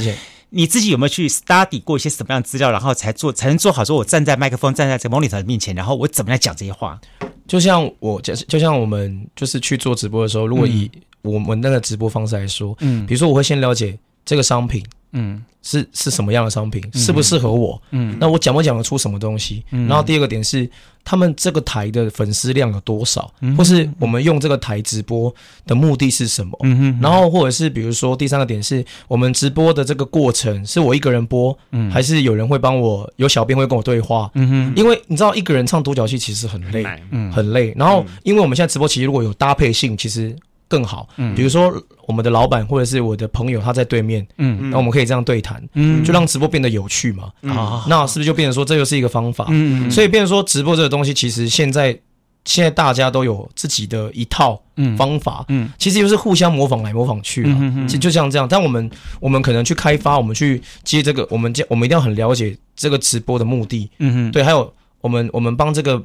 [0.49, 3.83] 你自己有没有去 study 过一些什么样的资料，然后才做才能做好？
[3.83, 6.99] 说我站在麦克风，站在这个 monitor 的面前，然后我怎么来讲这些话？
[7.47, 10.89] 就像我讲，就像我们就是去做直播的时候，如果以
[11.21, 14.85] 我们那个直播方式来说，嗯，比如说我会先了解这个商品。
[15.13, 17.81] 嗯，是是什么样的商品，适不适合我？
[17.91, 19.63] 嗯，那我讲不讲得出什么东西？
[19.71, 20.69] 嗯，然后第二个点是，
[21.05, 23.33] 他们这个台的粉丝量有多少？
[23.39, 25.33] 嗯，或是我们用这个台直播
[25.65, 26.59] 的目的是什么？
[26.63, 34.29] 嗯哼，然后或者是比如说第三个点是我们直播的这个过程是我一个人播，嗯，还是有人会帮我，有小编会跟我对话？
[34.33, 37.73] 嗯哼，因为你知道一个人唱独角戏其实很累，嗯，很累。
[37.77, 40.35] 然后因为我们现在直播其实如果有搭配性，其实。
[40.67, 41.73] 更好，嗯，比如说
[42.05, 49.45] 我们的老板或者是我的朋友，他在对面，嗯，那我们可以这样对谈，嗯，就让直播变得有趣嘛，啊，那是不是就变成说这又是一个方法？
[49.49, 51.97] 嗯，所以变成说直播这个东西，其实现在
[52.45, 54.61] 现在大家都有自己的一套
[54.97, 58.47] 方法，嗯，其实就是互相模仿来模仿去嘛，其实就像这样。
[58.47, 66.03] 但我们我们可能去开发，我们去接这个，我们接我们一定要很了解这个直播的目的，嗯嗯，对，还有我们我们帮这个。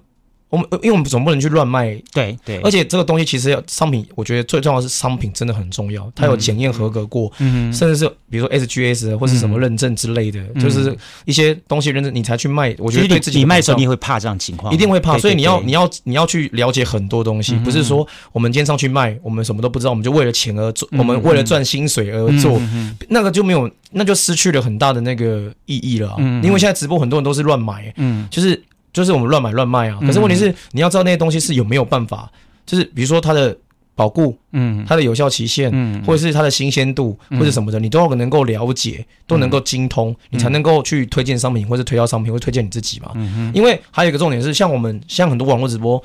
[0.52, 12.76] 我们因为我们总不能去乱卖，对对，而且这个东西其实要商品，我觉得最重要的是商品真的很重要，它有检验合格过，嗯，甚至是比如说 SGS 或是什么认证之类的，就是一些东西认证你才去卖。
[12.76, 22.60] 我觉得对自己你卖的时候你会怕这样情况，一定会怕，所以你要你要你要去了解很多东西，不是说我们今天上去卖，我们什么都不知道，我们就为了钱而做，我们为了赚薪水而做，
[23.08, 26.14] 那个就没有，那就失去了很大的那个意义了。
[26.18, 28.62] 嗯，因为现在直播很多人都是乱买，嗯，就是。
[28.92, 29.98] 就是我们乱买乱卖啊！
[30.00, 32.31] 可是问题是，你要知道那些东西是有没有办法，
[32.66, 33.57] 就是比如说它的
[33.94, 43.12] 保固，嗯，它的有效期限，嗯，或者是它的新鲜度，或者什么的，你都要能够了解，都能够精通，你才能够去推荐商品，或者推销商品，或推荐你自己嘛。
[43.14, 46.02] 嗯，因为还有一个重点是，像我们像很多网络直播，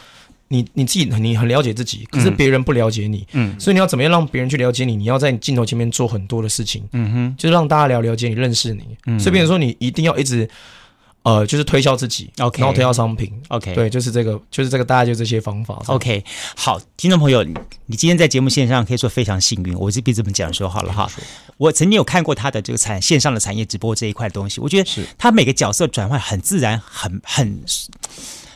[0.48, 4.96] 你你自己你很了解自己，可是别人不了解你，嗯，所以你要怎么样让别人去了解你？
[4.96, 8.84] 你要在你镜头前面做很多的事情，嗯哼，就是让大家了了解你，认识你。
[9.08, 10.50] 嗯，所以变成说你一定要一直。
[11.24, 16.24] 呃，就是推销自己，OK，然后推销商品，OK，对，就是这个，就是这个，大概就这些方法，OK。
[16.56, 21.10] 好，听众朋友，你今天在节目线上可以说非常幸运，我这边这么讲说好了哈。
[21.58, 27.62] 我曾经有看过他的这个产线上的产业直播这一块东西，我觉得是他每个角色转换很自然，很很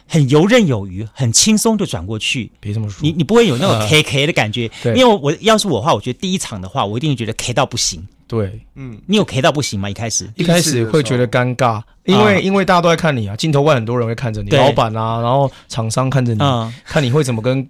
[0.07, 2.49] 很游刃有余，很轻松就转过去。
[2.61, 8.07] 别这么说，你你不会有那种 K K 的感觉，对，因为我要是我的话，我觉得第一场的话，我一定会觉得 K 到不行。
[8.31, 9.89] 对，嗯，你有 K 到不行吗？
[9.89, 16.39] 一开始，一开始会觉得尴尬，因为因为大家都在看你啊，镜头外很多人会看着你，老板啊，然后厂商看着你，
[16.85, 17.67] 看你会怎么跟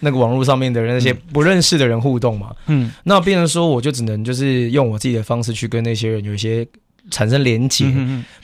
[0.00, 2.54] 那个网络上面的人那些不认识的人互动嘛。
[2.66, 6.68] 嗯，那变成说我就只能就是用我自己的方式去跟那些人有一些
[7.10, 7.86] 产生连结，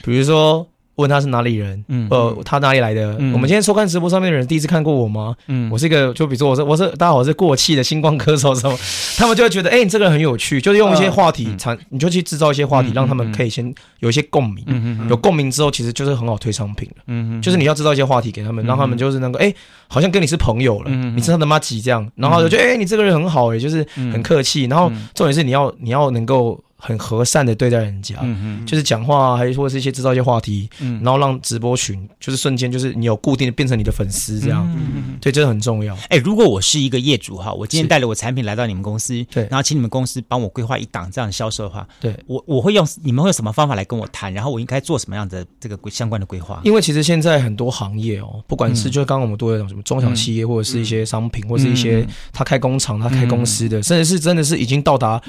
[0.03, 0.67] 比如说。
[0.95, 1.83] 问他是哪里人？
[1.87, 3.15] 嗯，呃，他哪里来的？
[3.19, 5.35] 嗯，我们今天收看直播上面的人第一次看过我吗？
[5.47, 8.77] 嗯，我是一个，就比如说我是我是大家好，我是过气的星光歌手什么，
[9.17, 14.63] 他们就会觉得，哎，你这个人很有趣，就是用一些话题产，你就去制造一些话题，让他们可以先有一些共鸣。
[14.67, 17.03] 嗯嗯，有共鸣之后，其实就是很好推商品了。
[17.07, 19.53] 嗯嗯，就是你要制造一些话题给他们，让他们就是那个，哎，
[19.87, 24.63] 好像跟你是朋友了，你是他的妈几这样，然后就觉得，哎，你这个人很好，哎，就是很客气。
[24.65, 26.57] 然后重点是你要你要能够。
[26.85, 35.97] 很和善的对待人家，嗯嗯，就是讲话还是或者是一些制造一些话题，嗯，然后让直播群就是瞬间就是你有固定的变成你的粉丝这样，嗯嗯，对，这个很重要。
[36.09, 42.15] 哎，如果我是一个业主哈，我今天带了我产品来到你们公司，对，然后请你们公司帮我规划一档这样的销售的话，对。
[42.27, 46.61] 我我会用你们会有什么方法来跟我谈，然后我应该做什么样的这个相关的规划？
[46.63, 55.21] 因为其实现在很多行业哦，不管是就是刚刚我们都有讲什么中小企业或者是一些商品或者是一些他开工厂他开公司的，甚至是真的是已经到达。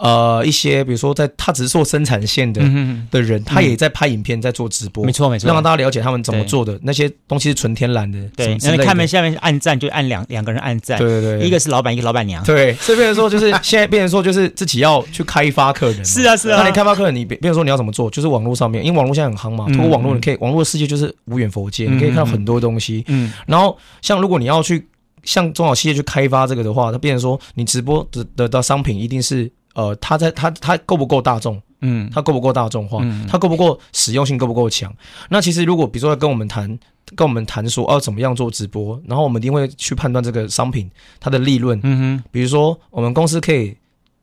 [0.00, 2.62] 呃，一些比如说，在他只是做生产线的
[3.10, 8.18] 的人，他也在拍影片，在做直播，没错没错，让大家了解他们怎么做的那些东西是纯天然的。
[8.34, 9.06] 对，那你看没？
[9.06, 12.42] 下面按赞就按两两个人按赞，对对对，一个是老板，一个老板娘。
[12.44, 16.02] 对，所以变成说就是现在变成说就是自己要去开发客人。
[16.02, 18.08] 是啊是啊，那你开发客人，你变成说你要怎么做？
[18.08, 23.04] 就是网络上面，因为网络现在很夯嘛，通过网络你可以，网络的世界就是无远佛界，你可以看到很多东西。
[23.08, 24.86] 嗯，然后像如果你要去
[25.24, 29.50] 像中小企业去开发这个的话，它变成说你直播的的的商品一定是。
[29.74, 31.60] 呃，他在他他够不够大众？
[31.82, 32.98] 嗯，他够不够大众化？
[33.02, 34.92] 嗯，他够不够实用性够不够强？
[35.30, 36.78] 那其实如果比如说跟我们谈，
[37.16, 41.80] 跟我们谈说哦，怎么样做直播，然后我们一定会去判断这个商品它的利润。
[41.82, 43.74] 嗯哼，比如说我们公司可以，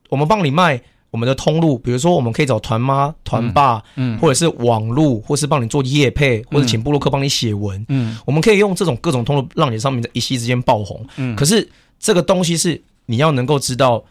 [0.10, 0.79] 我们帮你卖
[1.10, 11.03] 我们的通路，比如说我们可以找团妈、团爸，嗯，或者是网路，或是帮你做业配，或者请布洛克帮你写文，嗯，我们可以用这种各种通路让你的商品在一夕之间爆红。
[11.15, 14.03] 嗯，可是这个东西是你要能够知道。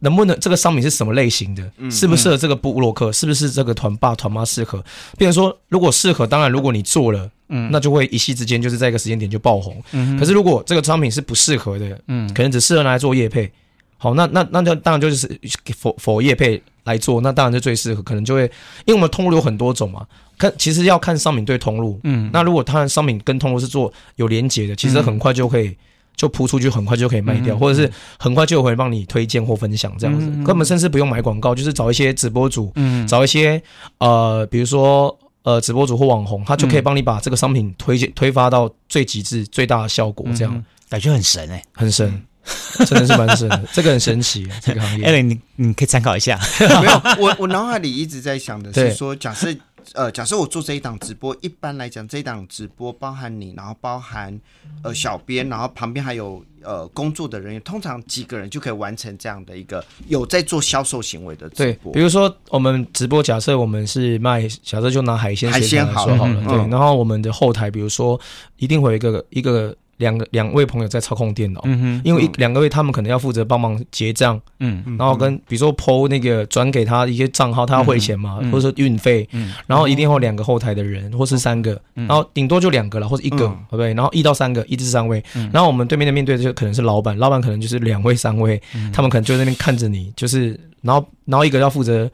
[0.00, 1.62] 能不能这个商品是什么类型的？
[1.90, 3.12] 适不适合这个布洛克？
[3.12, 4.82] 是不是这个团爸团妈适合？
[5.16, 9.82] 比如说，如果适合，当然如果你做了，嗯，那就会一夕之间就是在一个时间点就爆红。
[9.92, 13.50] 嗯，可是如果这个商品是不适合的，嗯，可能只适合拿来做业配。
[13.98, 15.38] 好，那那那就当然就是
[15.76, 18.02] 否否业配来做，那当然就最适合。
[18.02, 18.44] 可能就会，
[18.86, 20.06] 因为我们通路有很多种嘛，
[20.38, 22.00] 看其实要看商品对通路。
[22.04, 25.76] 嗯，那如果它的商品跟通路是做有连结的，其实很快就可以。
[26.20, 32.70] 就铺出去，很快就可以卖掉，或者是很快就会帮你推荐或分享这样子，根本甚至不用买广告，就是找一些直播主，
[33.08, 33.62] 找一些
[34.00, 40.62] 呃，比如说呃，直播主或网红，他就可以帮你把这个商品推荐推发到最极致、最大的效果，这样。
[40.90, 42.22] 感觉很神哎，很神，
[42.84, 45.04] 真的是蛮神的，这个很神奇， 这个行业。
[45.06, 46.38] 艾伦，你你可以参考一下。
[46.60, 49.54] 没有，我我脑海里一直在想的是说，假设。
[49.94, 54.38] 呃，假设我做这一档直播，一般来讲，这一档直播包含你，然后包含
[54.82, 61.92] 呃小编，然后旁边还有呃工作的人员，通常几个人就可以完成这样的一个有在做销售行为的直播。
[61.92, 68.20] 对，比如说我们直播，假设我们是卖，假设就拿海鲜海鲜好了，好了，对，然后我们的后台，比如说
[68.58, 69.76] 一定会有一个一个。
[70.00, 83.92] 两个两位朋友在操控电脑，嗯哼，因为一两个位他们可能要负责帮忙结账，嗯，然后跟比如说 PO 那个转给他一些账号，他要汇钱嘛，或者说运费，嗯，然后一定会有两个后台的人，或是三个，然后顶多就两个了，或者一个，对不对？
[83.92, 88.58] 然后一到三个，一至三位，然后我们对面的面对的就可能是老板，老板可能就是两位三位，
[88.94, 92.10] 他们可能就在那边看着你，就是然后然后一个要负责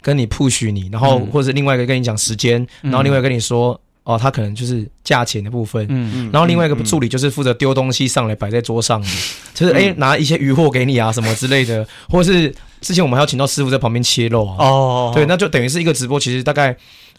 [0.00, 3.80] 跟你 push 你，然后或者另外一个跟你讲时间，然后另外一个跟你说。
[4.06, 9.02] 哦，他可能就是价钱的部分，嗯嗯，然后另外一个助理就是负责丢东西上来摆在桌上，
[9.52, 16.76] 就是哎拿一些鱼货给你啊什么之类的，或者是之前我们还要请到师傅在旁边切肉啊，哦，对，那就等于是一个直播，其实大概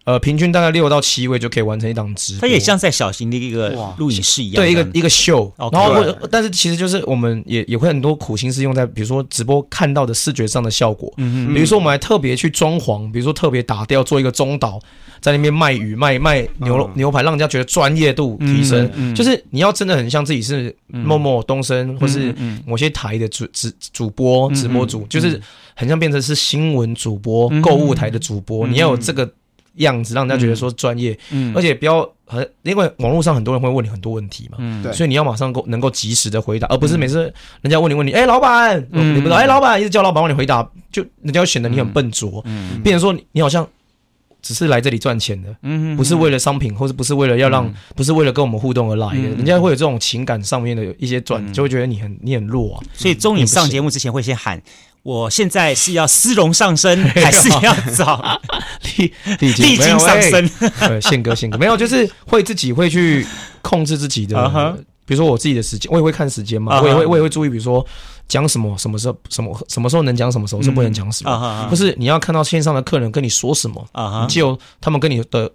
[0.08, 14.80] 呃平均大概六到七位就可以完成一档直播，它也像在小型的一个录影室一样，对，一个一个秀，然后但是其实就是我们也也会很多苦心思用在比如说直播看到的视觉上的效果，嗯嗯，比如说我们还特别去装潢，比如说特别打掉做一个中岛。
[15.20, 18.86] 在那边卖鱼卖卖牛、嗯、牛排，让人家觉得专业度提升。
[18.94, 19.12] 嗯。
[19.12, 22.32] 嗯、就是你要真的很像自己是某某东升，嗯、或是
[22.68, 25.42] 某些台的主主主播、直播主，嗯、就是
[25.76, 28.68] 很像变成是新闻主播、购、嗯、物台的主播。
[28.68, 29.28] 嗯、你要有这个
[29.78, 31.18] 样子，让人家觉得说专业。
[31.32, 34.58] 嗯、而且不要很，因为网络上很多人会问你很多问题嘛。
[34.60, 37.24] 嗯、所以你要马上够能够及时的回答，而不是每次
[37.62, 42.42] 人家问你问题，哎、欸，老板，嗯、你不知道，哎、欸，老板一直叫老板帮你回答，就人家会显得你很笨拙。
[42.46, 43.68] 嗯，嗯变成说你好像。
[44.40, 49.22] 只是来这里赚钱的，嗯不是为了商品，或者不是为了要让，不是为了跟我们互动而来的。
[49.22, 52.84] 人家会有这种情感上面的一些转，就会觉得你很你很弱啊。
[52.94, 54.62] 所以，中影上节目之前会先喊
[55.08, 58.42] ：“我现在是要丝绒上身， 还是要找
[58.98, 63.26] 历历经上身？” 呃，宪哥宪哥没有，就是会自己会去
[63.62, 67.86] 控制自己的，比如说我自己的时间，我也会看时间嘛，我也会我也会注意，比如说。
[68.28, 68.78] 讲什么？
[68.78, 69.18] 什么时候？
[69.30, 70.30] 什么什么时候能讲？
[70.30, 71.66] 什么时候是不能讲什么？
[71.70, 73.88] 不是你要看到线上的客人跟你说什么，
[74.28, 75.50] 你就他们跟你的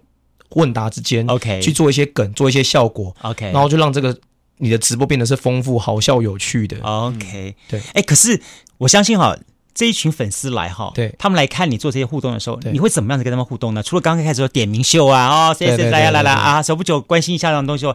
[0.55, 4.17] 问答之间，OK，去做一些梗，做一些效果，OK，然后就让这个
[4.57, 7.55] 你的直播变得是丰富、好笑、有趣的，OK。
[7.69, 8.41] 对，哎，可是
[8.83, 9.35] 我相信哈，
[9.73, 13.81] 这一群粉丝来哈，对，他们来看你做这些互动的时候，你会怎么样子跟他们互动呢？
[13.81, 17.91] 除了刚刚开始说点名秀啊，哦，谁谁来呀来来啊，手不久关心一下这种东西，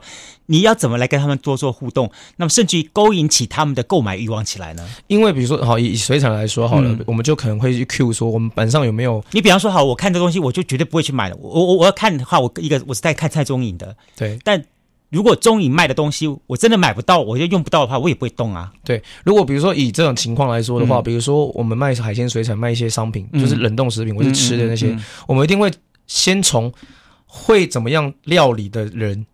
[0.46, 2.10] 你要怎么来跟他们多做互动？
[2.36, 4.84] 那么甚至于勾引起他们的购买欲望起来呢？
[5.06, 9.22] 因为比如说，好以水产来说好了，我们就可能会去 Q 说，我们板上有没有？
[9.30, 11.36] 你比方说，好，我看这东西，我就绝对不会去买了。
[11.36, 14.64] 我我我要看的话，我一个我是在看蔡宗颖的，对，但。
[15.10, 18.70] 如果中影卖的东西我真的买不到，我就用不到的话，我也不会动啊。
[18.84, 25.70] 对，如果比如说以这种情况来说的话，嗯、比如说我们卖海鲜水产，卖一些商品，嗯、就是冷冻食品或是吃的那些，嗯嗯嗯、我们一定会
[26.06, 26.70] 先从
[27.24, 29.24] 会怎么样料理的人，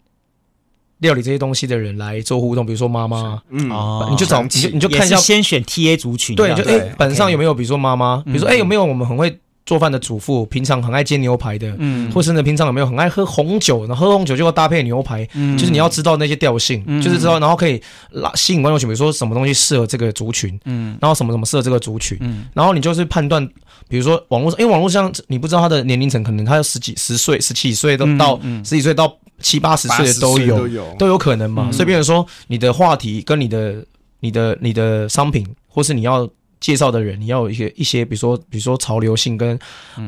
[0.98, 2.64] 料理这些东西的人来做互动。
[2.64, 3.68] 比如说妈妈，嗯，
[4.10, 9.40] 你就找你就你就看一下，先选 TA 族群，对，就哎，本上有没有比如说妈妈，比如说哎有没有我们很会。
[9.66, 13.86] 做饭的主妇，平常很爱煎牛排的，嗯，或是呢，平常有没有很爱喝红酒？
[13.86, 23.46] 然后喝红酒就要搭配牛排，嗯，就是你要知道那些调性，嗯，就是知道，然后可以拉吸引观众群，比如说什么东西适合这个族群，嗯，然后什么什么适合这个族群，嗯，然后你就是判断，
[23.88, 30.96] 比如说网络上，因为网络上你不知道他的年龄层，可能他有十几十岁、十七岁都到十几岁到七八十岁的都有，都有。
[30.98, 33.82] 都有可能嘛，所以变成说你的话题跟你的、
[34.20, 36.28] 你的、你的商品，或是你要。
[36.64, 39.58] 介绍的人，你要有一些一些，比如说比如说潮流性跟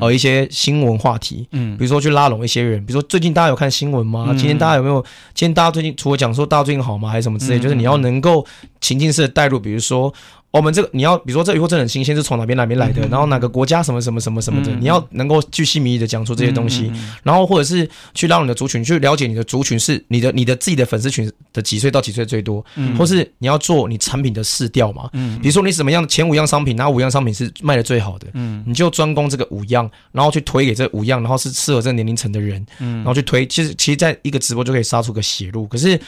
[0.00, 4.34] 呃一些新闻话题，嗯，比如说去拉拢一些人，比如说最近大家有看新闻吗？
[4.38, 5.04] 今天大家有没有？
[5.34, 7.60] 今天大家最近除了讲说大家最近好吗，还是什么之类？
[7.60, 8.46] 就是你要能够
[8.80, 10.10] 情境式的带入，比如说。
[10.56, 16.90] 我们这个你要，比如说这鱼货真的很新鲜，是从哪边哪边来的，然后哪个国家什么什么什么什么的，你要能够巨细靡遗的讲出这些东西，
[17.22, 22.64] 然后或者是去让你的族群去了解你的族群是你的你的自己的粉丝群的几岁到几岁最多，
[22.98, 25.10] 或是你要做你产品的试调嘛，
[25.42, 28.26] 比如说你什么样前五样商品，哪五样商品是卖的最好的，
[28.64, 36.00] 你就专攻这个五样，然后去推给这五样，然后是适合这个年龄层的人，然后去推，其实其实在一个直播就可以杀出个血路，可是。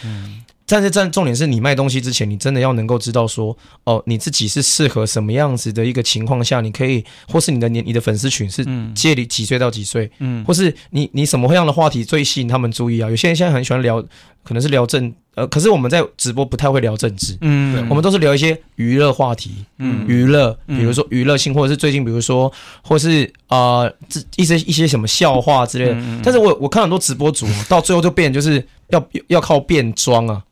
[0.69, 13.09] 但是，但重点是你卖东西之前，你真的要能够知道说，哦，你自己是适合什么样子的一个情况下，你可以，或是你的年，你的粉丝群是介于几岁到几岁，嗯，或是你你什么样的话题最吸引他们注意啊？
[13.09, 14.05] 有些人现在很喜欢聊，
[14.49, 22.51] 可能是聊政，呃，可是我们在直播不太会聊政治，嗯，我们都是聊一些娱乐话题，嗯，娱乐，比如说娱乐性，或者是最近，比如说，
[22.83, 25.97] 或是啊，这、呃、一些一些什么笑话之类的。
[26.25, 28.67] 但是我我看很多直播主到最后就变就是。
[28.89, 30.43] 要要靠变装啊，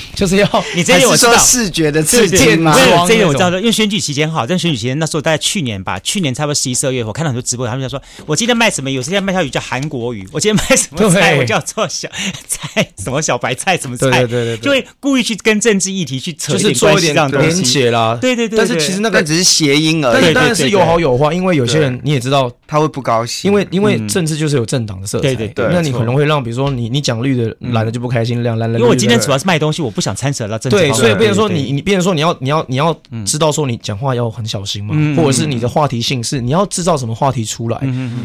[0.14, 2.74] 就是要 你这点我知道视觉的刺激吗？
[3.06, 8.90] 这点我知道，因为选举期间哈，在选举期间那时候大概去年吧，去年差不多十一、十二月，我看到很多直播，他们就说，我今天卖什么？
[8.90, 11.36] 有时间卖条鱼叫韩国鱼，我今天卖什么菜？
[11.36, 12.08] 我叫做小
[12.46, 14.10] 菜，什么小白菜，什么菜？
[14.10, 18.18] 对对对，就会故意去跟政治议题去扯一点关系，这样连结啦。
[18.20, 22.50] 对对对，但是其实那个只是谐音而已，当然是有好有坏，因为有些人你也知道。
[22.70, 28.78] 他会不高兴，因为因为政治就是有政党的色彩，对对对，那你可能会让比如说你你讲绿的蓝的就不开心，亮蓝的。
[28.78, 30.76] 因为我今天主要是卖东西，我不想参扯到政治。
[30.76, 37.80] 对，所以变成说你你变成说你要你要你要知道说你讲话要很小心嘛，或者是你的话题性是你要制造什么话题出来，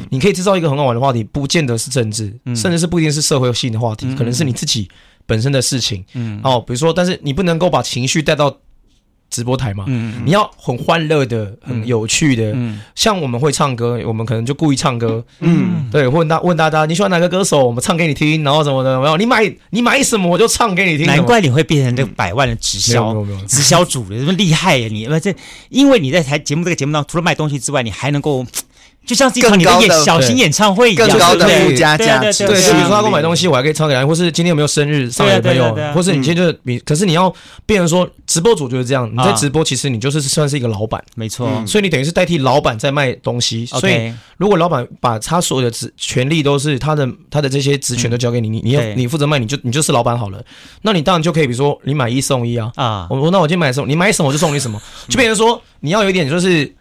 [0.09, 4.89] 你可以制造一个很好玩的话题，不见得是政治，甚至是不一定是社会性的话题，可能是你自己
[5.25, 6.03] 本身的事情。
[6.13, 8.57] 嗯，哦，比如说，但是你不能够把情绪带到。
[9.33, 21.07] 直播台嘛，嗯，你要很欢乐的、很有趣的，嗯，像我们会唱歌，我们可能就故意唱歌，嗯，对，问大问大家你喜欢哪个歌手，我们唱给你听，然后什么的，然后，你买你买什么我就唱给你听。
[21.07, 25.07] 难怪你会变成这个百万的直销，直销主的，这么厉害呀你！
[25.07, 25.33] 不这
[25.69, 28.45] 因为你在台节目这个节目当中，除了卖东西之外，你还能够。
[29.05, 32.47] 就像是一场你的演小型演唱会一样，更高的附加价值。
[32.47, 37.33] 对，就比如说他给我买东西，我还可以唱给他，或是今天有没有生日，上来的朋友，或是你现在就是你，可是你要
[37.65, 41.49] 变成说直播主就是这样，你在直播其实你就是算是一个老板，没错。
[41.67, 43.65] 所以你等于是代替老板在卖东西。
[43.65, 50.41] 所以如果老板把他所有的职权利都是他的，他的这些职权都交给你，你你要你负责卖，你就你就是老板好了。
[50.83, 53.07] 那你当然就可以，比如说你买一送一啊啊！
[53.09, 56.73] 我我那我今天买什么，你买什么我就送你什么，就变成说你要有一点就是。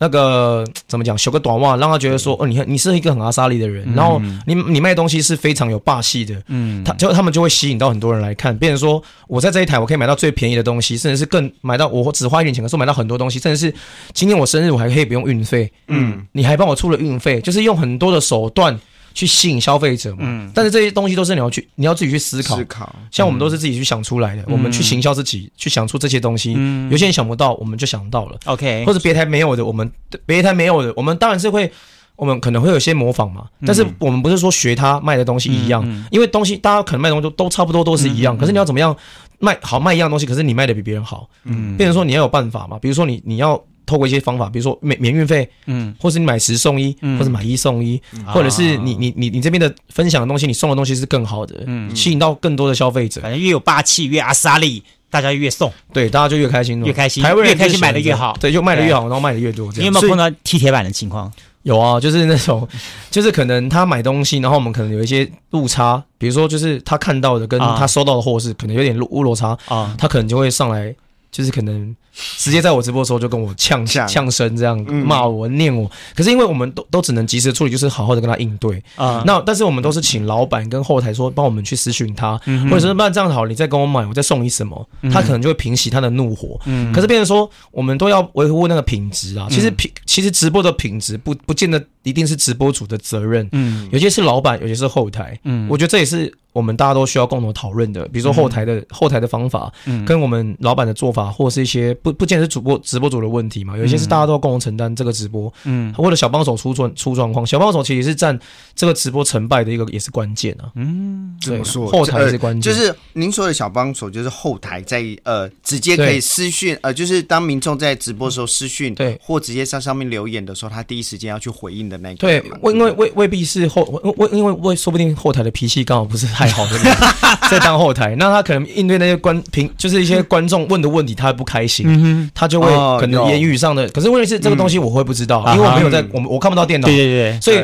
[0.00, 1.16] 那个 怎么讲？
[1.16, 8.56] 修个短袜，让他觉得说，哦，你看你是一个很阿莎利的人，然后你你卖东西是非常有霸气的，嗯，他就他们就会吸引到很多人来看。
[8.56, 13.74] 变成说，我在这一台我可以买到最便宜的东西，甚至是更买到我只花一点钱，可是我买到很多东西，甚至是
[14.12, 18.80] 今天我生日我还可以不用运费，嗯，你还帮我出了运费，就是用很多的手段。
[19.12, 22.56] 去吸引消费者嘛，嗯，但是这些东西都是你要去，你要自己去思考。
[22.56, 26.52] 思考，像我们都是自己去想出来的，我们去行销自己，去想出这些东西。
[26.90, 28.38] 有些人想不到，我们就想到了。
[28.44, 29.90] OK，或者别台没有的，我们
[30.26, 31.70] 别台没有的，我们当然是会，
[32.16, 33.46] 我们可能会有些模仿嘛。
[33.66, 38.96] 但是我们不是说学他卖的东西一样，因为东西大家可能卖的东西都都差不多都是一样，可是你要怎么样
[39.38, 43.62] 卖好卖一样东西，可是你卖的比别人好，嗯，变成说你要有办法嘛，比如说你你要。
[43.90, 59.72] 透过一些方法，比如说免免运费，嗯，或是你买十送一，嗯，或者买一送一，或者是你你你你这边的分享的东西，你送的东西是更好的，嗯，吸引到更多的消费者，反正越有霸气越阿莎力，大家越送，对，大家就越开心，越开心，台湾越开心买的越好，对，就卖的越好，然后卖的越多。
[59.76, 61.32] 你有没有碰到踢铁板的情况？
[61.62, 62.66] 有啊，就是那种，
[63.10, 70.94] 就是可能他买东西，然后我们可能有一些误差，比如说就是他看到的跟他收到的货是可能有点误落差啊，他可能就会上来，
[71.30, 71.94] 就是可能。
[72.36, 74.30] 直接在我直播的时候就跟我呛呛。
[74.30, 78.82] 声这样骂我念我，可是因为我们都都只能及时处理，就是好好的跟他应对。
[78.96, 79.22] 啊。
[79.24, 82.36] 那但是我们都是请老板跟后台说帮我们去私讯他，
[82.68, 86.60] 或者是那这样好，你再跟我买，我再送你什么，他可能就会平息他的怒火。
[86.92, 89.46] 可是变成说我们都要维护那个品质啊。
[89.48, 98.06] 其实品其实直播的品质不不见得一定是直播主的责任，嗯，有些是老板，有些是后台，嗯，我觉得这也是我们大家都需要共同讨论的。
[98.12, 102.10] 比如说后台的后台的方法，嗯，跟我们老板的做法，或者是一些不。
[102.20, 108.38] 不见得是主播直播组的问题嘛，有一些是大家都要共同承担这个直播，嗯，或者小帮手出状出状况，小帮手其实是占
[108.74, 111.86] 这个直播成败的一个也是关键啊，嗯，怎么说？
[111.86, 123.82] 后台是关键，就是您说的小帮手，就是后台在呃直接可以私讯，呃，就是当民众在直播的时候私讯，对，或直接在上面留言的时候，他第一时间要去回应的那个，对，因为未未必是后，
[124.18, 126.78] 为因为未说不定后台的脾气刚好不是太好的，
[127.50, 131.84] 在当后台，那他可能应对那些观评，就是一些观众问的问题，他会不开心。
[131.86, 132.68] 嗯，他就会
[132.98, 137.62] 可能言语上的，可是问题是这个东西我会不知道，因为我没有在，我我看不到电脑，对对对，所以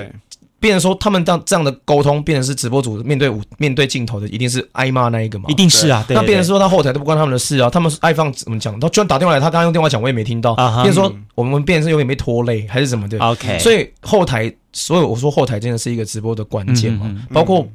[0.61, 17.67] 变成说他们这样这样的沟通，变成是直播组面对面对镜头的，一定是挨骂那一个嘛，一定是啊，那变成说他后台都不关他们的事啊，他们爱放怎么讲，他居然打电话来，他刚刚用电话讲我也没听到，变成说我们变成是有点被拖累还是怎么的，OK，所以后台，所以我说后台真的是一个直播的关键嘛，包括。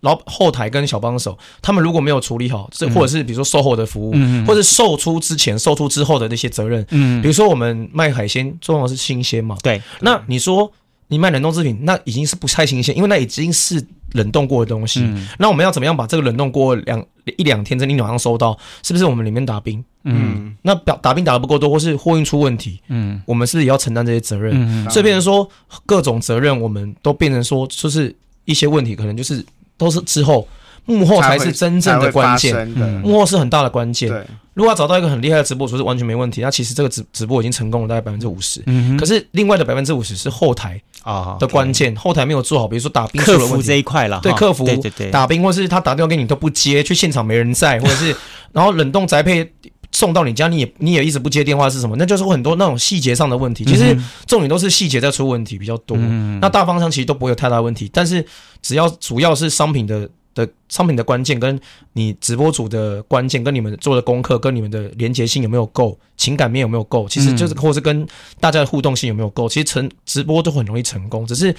[0.00, 9.82] 然后后台跟小帮手，他们如果没有处理好，这或者是比如说售后的服务，嗯、或者售出之前、售出之后的那些责任，嗯，比如说我们卖海鲜，重要的是新鲜嘛，对。
[10.00, 10.72] 那你说
[11.08, 15.00] 你卖冷冻制品，那已经是不太新鲜，因为那已经是冷冻过的东西。
[15.02, 17.04] 嗯、那我们要怎么样把这个冷冻过两
[17.36, 19.84] 一两天，在你马上收到，是不是我们里面打冰？
[20.04, 24.54] 嗯，那打打冰打的不够多，或是货运出问题，嗯，我们是不是也要承担这些责任？
[24.56, 25.46] 嗯，所以变成说
[25.84, 29.44] 各种责任，我们都变成说，就是一些问题，可能就是。
[29.80, 30.46] 都是之后，
[30.84, 32.68] 幕后才是真正的关键，
[33.02, 34.10] 幕后是很大的关键。
[34.52, 38.62] 如果要找到一个很厉害的直播主是完全没问题，那其实这个直直播已经成功了大概百分之五十。
[38.98, 44.20] 可是另外的百分之五十是后台啊的关键，后台没有做好，比如说打冰，客服这一块了。
[44.22, 48.14] 对，客服对对对，打冰或是他打电话给你都不接，去现场没人在，或者是
[48.52, 49.50] 然后冷冻宅配
[49.92, 51.96] 送到你家，你也你也一直不接电话是什么？
[51.96, 53.64] 那就是很多那种细节上的问题。
[53.64, 55.96] 其实重点都是细节在出问题比较多。
[56.40, 58.24] 那大方向其实都不会有太大问题，但是。
[58.62, 61.58] 只要主要是商品的的商品的关键，跟
[61.94, 68.06] 你直播组的关键，跟你们做的功课，跟你们的连结性有没有够，情感面有没有够，其实就是或是跟
[68.38, 71.56] 大家的互动性有没有够，其实成直播都很容易成功，只是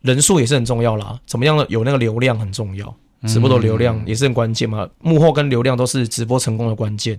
[0.00, 1.16] 人数也是很重要啦。
[1.24, 2.92] 怎么样的有那个流量很重要，
[3.28, 4.88] 直播的流量也是很关键嘛。
[5.00, 7.16] 幕后跟流量都是直播成功的关键。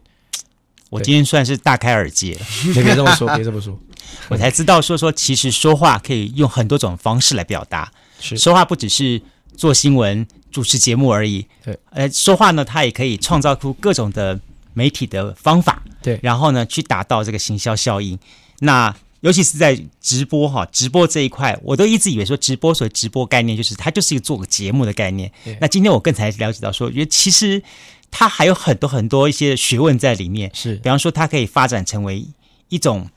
[0.91, 2.37] 我今天算是大开耳界，
[2.73, 3.79] 别 别这么说， 别这么说，
[4.27, 7.89] 我才知道说说其实说话可以用很多种方式来表达。
[8.19, 9.21] 是说话不只是
[9.55, 11.47] 做新闻、主持节目而已。
[11.63, 14.37] 对，呃，说话呢，它也可以创造出各种的
[14.73, 15.81] 媒体的方法。
[16.03, 18.19] 对，然后呢，去达到这个行销效应。
[18.59, 25.31] 那尤其是在直播哈，直播这一块，我都一直以为说直播所谓直播概念就是它就是一个做个节目的概念。
[25.45, 27.61] 对那今天我更才了解到说，因为其实
[28.11, 30.51] 它还有很多很多一些学问在里面。
[30.53, 32.27] 是，比方说它可以发展成为
[32.69, 33.09] 一种。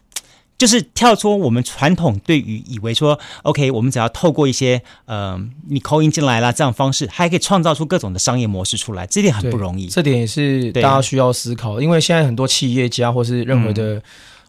[0.57, 5.37] 就是跳出我们传统对于以为说，OK，我们只要透过一些呃，
[5.69, 9.89] 你 call in 进来啦，这样方式，还可以创造出各种的商业模式出来，这点很不容易。
[9.89, 14.03] 这点也是大家需要思考，因为现在很多企业家或是任何的、嗯、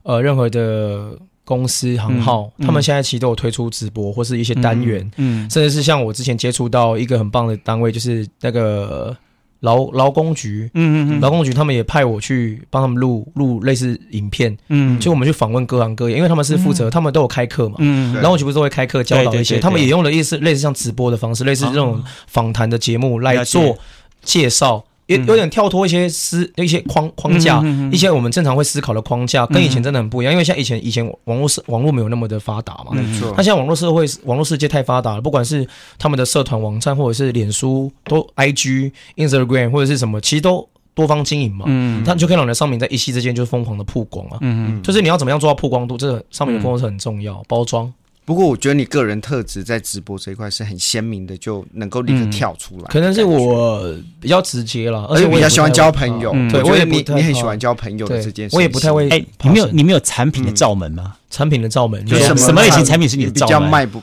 [0.03, 9.17] 呃任何的公司行号，嗯、他们现在其实都有推出直播或是一些单元，嗯，嗯甚至是像我之前接触到一个很棒的单位，就是那个。
[9.61, 23.77] 劳劳工局，嗯嗯嗯，劳工局他们也派我去帮他们录录类似影片，嗯，就我们去访问各行各业，因为他们是负责，他们都有开课嘛，嗯，劳工局不是都会开课教导一些，他们也用了类似类似像直播的方式，类似这种访谈的节目来做
[24.23, 24.85] 介绍。
[25.07, 30.33] 有有点跳脱一些思一些框框架，一些我们正常会思考的框架，跟以前真的很不一样。
[30.33, 33.33] 因为像以前以前网络社网络没有那么的发达嘛，没错。
[33.37, 35.67] 那现在网络社会网络世界太发达了，不管是
[35.99, 41.65] 他们的社团网站，或者是脸书，都 IG、Instagram 或者是什么，其实都多方经营嘛。
[41.67, 44.37] 嗯，他就可以让你的商品在一夕之间就疯狂的曝光啊。
[44.41, 47.93] 嗯嗯，就是你要怎么样做到曝光度，这个商品的曝光是很重要，包装。
[48.25, 52.85] 不过我觉得你个人特质在直播这一块是很鲜明的，就能够立刻跳出来。
[52.85, 56.31] 可能是我比较直接了，而且我比较喜欢交朋友。
[56.49, 59.07] 对，我也你你很喜欢交朋友的这件事，我也不太会。
[59.09, 61.15] 哎，你没有你没有产品的罩门吗？
[61.29, 63.69] 产品的罩门，就什么什么类型产品是你的罩门？
[63.69, 63.99] 卖不？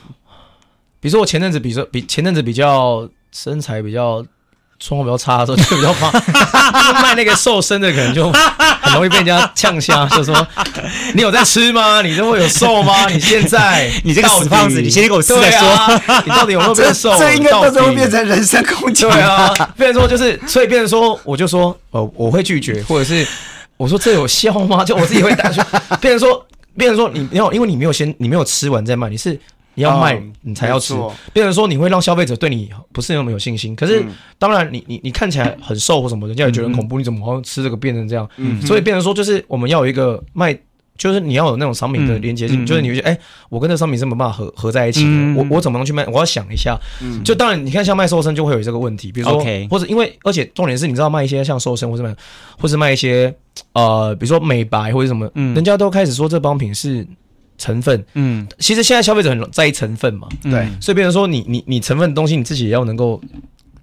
[1.00, 4.24] 比如说我前阵子，比如说比前阵子比较身材比较
[4.84, 6.10] 状况比较差的时候就比较怕，
[7.00, 8.30] 卖那个瘦身的可能就
[8.82, 10.34] 很容易被人家呛下，就说
[11.14, 12.02] 你有在吃吗？
[12.02, 13.06] 你都会有瘦吗？
[13.08, 17.10] 你现在 你这个死胖子，你先给我吃再说，啊、你到底有没有变瘦？
[17.16, 19.02] 这，这应该到时候变成人身攻击。
[19.02, 23.26] 对啊，变成说就是，所以变成说，我就说，呃，我会拒绝，或者是
[23.76, 24.84] 我说这有效吗？
[24.84, 25.60] 就我自己会打出，
[26.00, 26.44] 变成说，
[26.76, 29.38] 变成说你没有，因为你没有先，你没有吃完再卖，你是。
[29.74, 30.94] 你要卖，你才要吃。
[31.32, 33.74] 变成说你会让消费者对你不是那么有信心。
[33.74, 34.04] 可是
[34.38, 36.98] 当然你，你你你看起来很瘦或什么，人家也觉得很恐怖。
[36.98, 38.28] 你怎么好像吃这个变成这样？
[38.36, 40.56] 嗯，所以变成说就是我们要有一个卖，
[40.98, 43.18] 就是你要有那种商品的连接性，就是你会觉得哎，
[43.48, 45.34] 我跟这商品是没办法合合在一起的。
[45.36, 46.06] 我我怎么能去卖？
[46.06, 46.78] 我要想一下。
[47.24, 52.14] 就当然你看像卖瘦身就会有这个问题，比如说或者因为而且重点是你知道卖一些像瘦身或者卖
[52.58, 53.34] 或是卖一些
[53.72, 57.06] 呃比如说美白或者什么，人家都开始说这帮品是。
[57.58, 63.20] 成分，嗯，其实现在消费者很在意成分嘛，对，所以变成说你你你成分的东西你自己也要能够。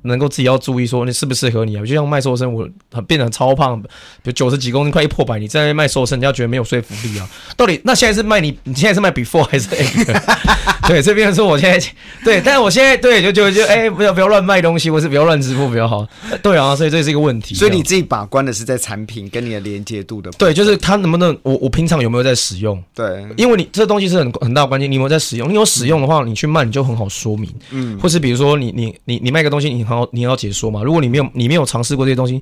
[0.03, 1.85] 能够自己要注意说你适不适合你啊？
[1.85, 2.67] 就像卖瘦身，我
[3.07, 3.87] 变得超胖，比
[4.25, 7.29] 如九十几公斤，快一破百，你在那卖瘦身，人家觉得没有说服力啊。
[7.57, 8.57] 到底那现在是卖你？
[8.63, 10.21] 你现在是卖 before 还是 after？
[10.87, 11.87] 对，这边是我现在
[12.23, 16.07] 对，但是我现在对就就就哎、欸，不要不要乱卖东西，或是不要乱支付比较好。
[16.41, 17.53] 对啊，所以这是一个问题。
[17.53, 20.31] 所以你自己把关的是在产品跟你的连接度的。
[20.31, 22.83] 对，就是它能不能我我平常有没有在使用？
[22.95, 25.47] 对，因为你这东西是很很大的关键，你有没有在使用？
[25.47, 27.53] 你有使用的话，你去卖你就很好说明。
[27.69, 30.69] 嗯，或是比如说你你你你卖个东西，你很好你要解说。
[30.69, 32.39] 嘛，如果你没有你没有尝试过这些东西，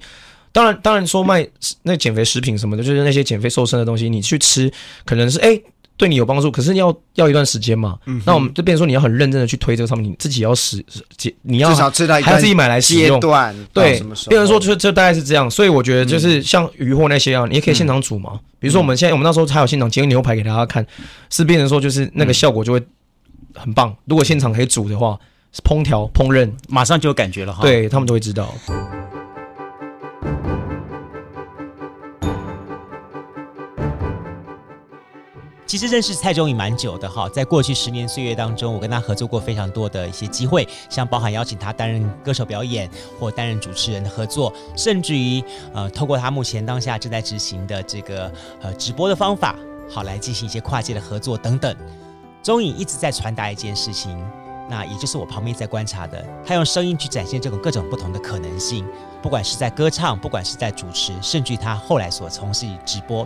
[0.51, 1.47] 当然当然说卖
[1.83, 4.69] 那减肥食品什么的，就是那些减肥瘦身的东西，你去吃
[5.05, 5.63] 可能是哎、欸、
[5.95, 7.97] 对你有帮助，可是要要一段时间嘛。
[8.05, 10.83] 嗯，那我们就变成说你要很认真的去推这个商品，你自己要使
[11.43, 13.19] 你要至少知道还要自己买来使用。
[13.19, 15.49] 段对，变成说就就大概是这样。
[15.49, 18.31] 所以我觉得就是像鱼货那些啊，你也可以现场煮嘛。
[18.33, 20.85] 嗯、比如说我们现在我们那时候还有现场煎牛排给大家看，
[21.29, 22.81] 是变成说就是那个效果就会
[23.53, 23.95] 很棒。
[24.05, 25.19] 如果现场可以煮的话。
[25.63, 27.61] 烹调、烹饪，马上就有感觉了哈。
[27.61, 28.53] 对，他们都会知道。
[35.65, 42.89] 其实认识蔡中颖蛮久的哈，在过去十年岁月当中，我跟他合作过非常多的一些机会，像包含邀请他担任歌手表演
[43.19, 45.43] 或担任主持人的合作，甚至于
[45.73, 48.31] 呃，透过他目前当下正在执行的这个
[48.61, 49.57] 呃直播的方法，
[49.89, 51.75] 好来进行一些跨界的合作等等。
[52.41, 54.17] 中颖一直在传达一件事情。
[54.69, 58.85] 那也就是我旁边在观察的，他用声音去展现这种各种不同的可能性，
[59.21, 63.25] 不管是在歌唱，不管是在主持，甚至他后来所从事直播。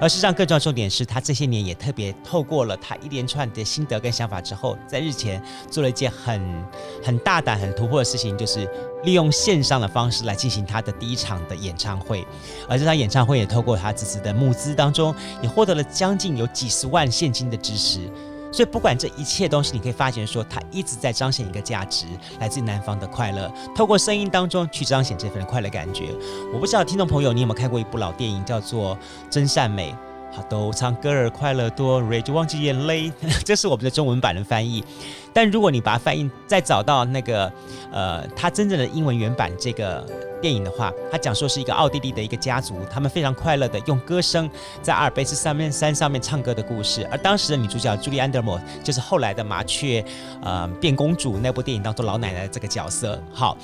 [0.00, 6.64] 而事实上，更重要重点是他这些年也特别透过了他一连串的心得跟想法之后，在日前做了一件很
[7.02, 8.68] 很大胆、很突破的事情，就是
[9.04, 12.26] 利用线上的方式来进行他的第一场的演唱会。
[12.68, 18.10] 而这场演唱会也透过他这次的募资当中，也获得了将近有几十万现金的支持。
[18.52, 22.06] 所以，不管这一切东西，你可以发现说，它一直在彰显一个价值，
[22.38, 26.10] 来自于南方的快乐，透过声音当中去彰显这份快乐感觉。
[26.52, 28.94] 我不知道听众朋友你有没有看过一部老电影，叫做
[29.30, 29.90] 《真善美》。
[30.34, 33.12] 好，都唱歌儿快乐多，瑞就忘记眼泪。
[33.44, 34.82] 这是我们的中文版的翻译。
[35.30, 37.52] 但如果你把它翻译，再找到那个
[37.90, 40.06] 呃，它真正的英文原版这个
[40.40, 44.48] 电影的话，它讲说是一个奥地利的一个家族，他们非常快乐的用歌声
[44.80, 47.06] 在阿尔卑斯上面山上面唱歌的故事。
[47.10, 50.02] 而当时的女主角朱莉安·德摩就是后来的麻雀
[50.42, 53.22] 呃变公主那部电影当中老奶奶这个角色。
[53.34, 53.56] 好，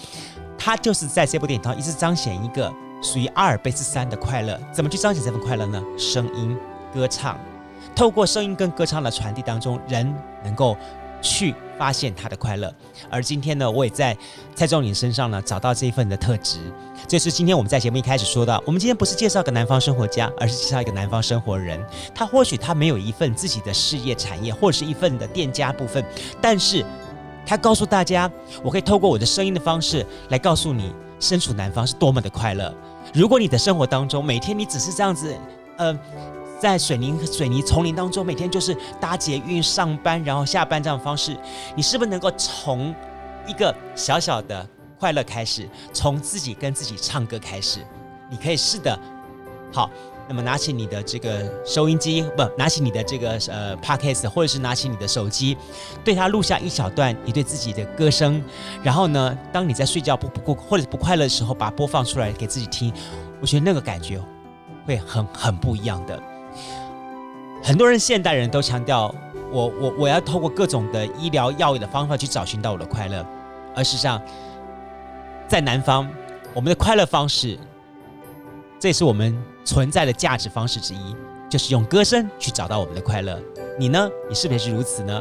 [0.59, 2.71] 她就是在这部电影当中一直彰显一个。
[3.01, 5.83] 属于阿尔卑斯山的快乐，怎么去彰显这份快乐呢？
[5.97, 6.57] 声音、
[6.93, 7.39] 歌唱，
[7.95, 10.77] 透过声音跟歌唱的传递当中，人能够
[11.23, 12.75] 去发现他的快乐。
[13.09, 14.17] 而今天呢，我也在
[14.55, 16.59] 蔡中颖身上呢找到这一份的特质。
[17.07, 21.81] 这是今天我们在节目一开始说到，我们今天不是介绍个南方生活家，而是介绍一个南方生活人。
[22.13, 26.05] 他或许他没有一份自己的事业产业，或者是一份的店家部分，
[26.41, 26.85] 但是
[27.47, 28.29] 他告诉大家，
[28.63, 30.93] 我可以透过我的声音的方式来告诉你。
[31.21, 32.73] 身处南方是多么的快乐！
[33.15, 35.37] 如果你的生活当中每天你只是这样子，
[35.77, 35.99] 呃，
[36.61, 41.37] 在水泥水泥丛林当中，每天就是搭捷运上班，然后下班这样方式，
[41.75, 42.95] 你是不是能够从
[43.47, 47.81] 一个小小的快乐开始，从自己跟自己唱歌开始？
[48.31, 48.99] 你可以试的，
[49.73, 49.91] 好。
[50.29, 55.57] 那么拿起你的这个收音机，不，拿起你的这个呃 Podcast，或者是拿起你的手机，
[56.05, 58.43] 对它录下一小段你对自己的歌声，
[58.83, 62.93] 然后呢，当你在睡觉不不过或者是不快乐的时候，把它播放出来给自己听，
[63.41, 64.21] 我觉得那个感觉
[64.85, 66.23] 会很很不一样的。
[67.63, 69.15] 很多人现代人都强调，
[69.51, 73.27] 我我我要透过各种的医疗药物的方法去找寻到我的快乐，
[73.75, 74.21] 而实际上，
[75.49, 76.07] 在南方，
[76.53, 77.59] 我们的快乐方式，
[78.79, 79.35] 这也是我们。
[79.69, 81.15] 存在的价值方式之一，
[81.51, 83.39] 就是用歌声去找到我们的快乐。
[83.79, 84.09] 你呢？
[84.27, 85.21] 你是不是也是如此呢？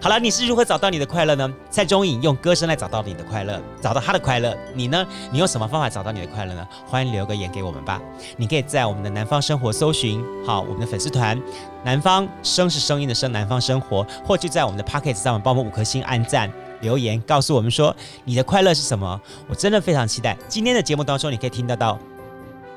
[0.00, 1.52] 好了，你是如何找到你的快乐呢？
[1.68, 4.56] 蔡中颖用歌声来找到你的快乐，找到他的快乐。
[4.74, 5.06] 你呢？
[5.30, 6.66] 你用什么方法找到你的快乐呢？
[6.86, 8.00] 欢迎留个言给我们吧。
[8.38, 11.38] 你可以在我们的南方生活搜寻，好，我们的粉丝团
[11.84, 16.50] “南方声”是声音的声，南方生活，或就在我们的 Podcast 上面帮我们五颗星按赞
[16.80, 17.94] 留言，告诉我们说
[18.24, 19.20] 你的快乐是什么。
[19.46, 21.98] 我真的非常期待今天的节目当中，你可以听得到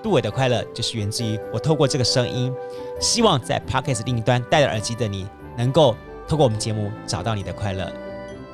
[0.03, 2.53] 杜伟的快乐，就是源自于我透过这个声音，
[2.99, 5.27] 希望在 Podcast 另一端戴着耳机的你
[5.57, 5.95] 能够。
[6.27, 7.91] 透过我们节目找到你的快乐，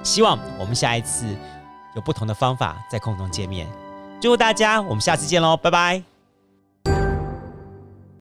[0.01, 1.27] 希望我们下一次
[1.95, 3.67] 有不同的方法在空中见面。
[4.19, 6.16] 祝福大家，我们下次见喽，拜拜。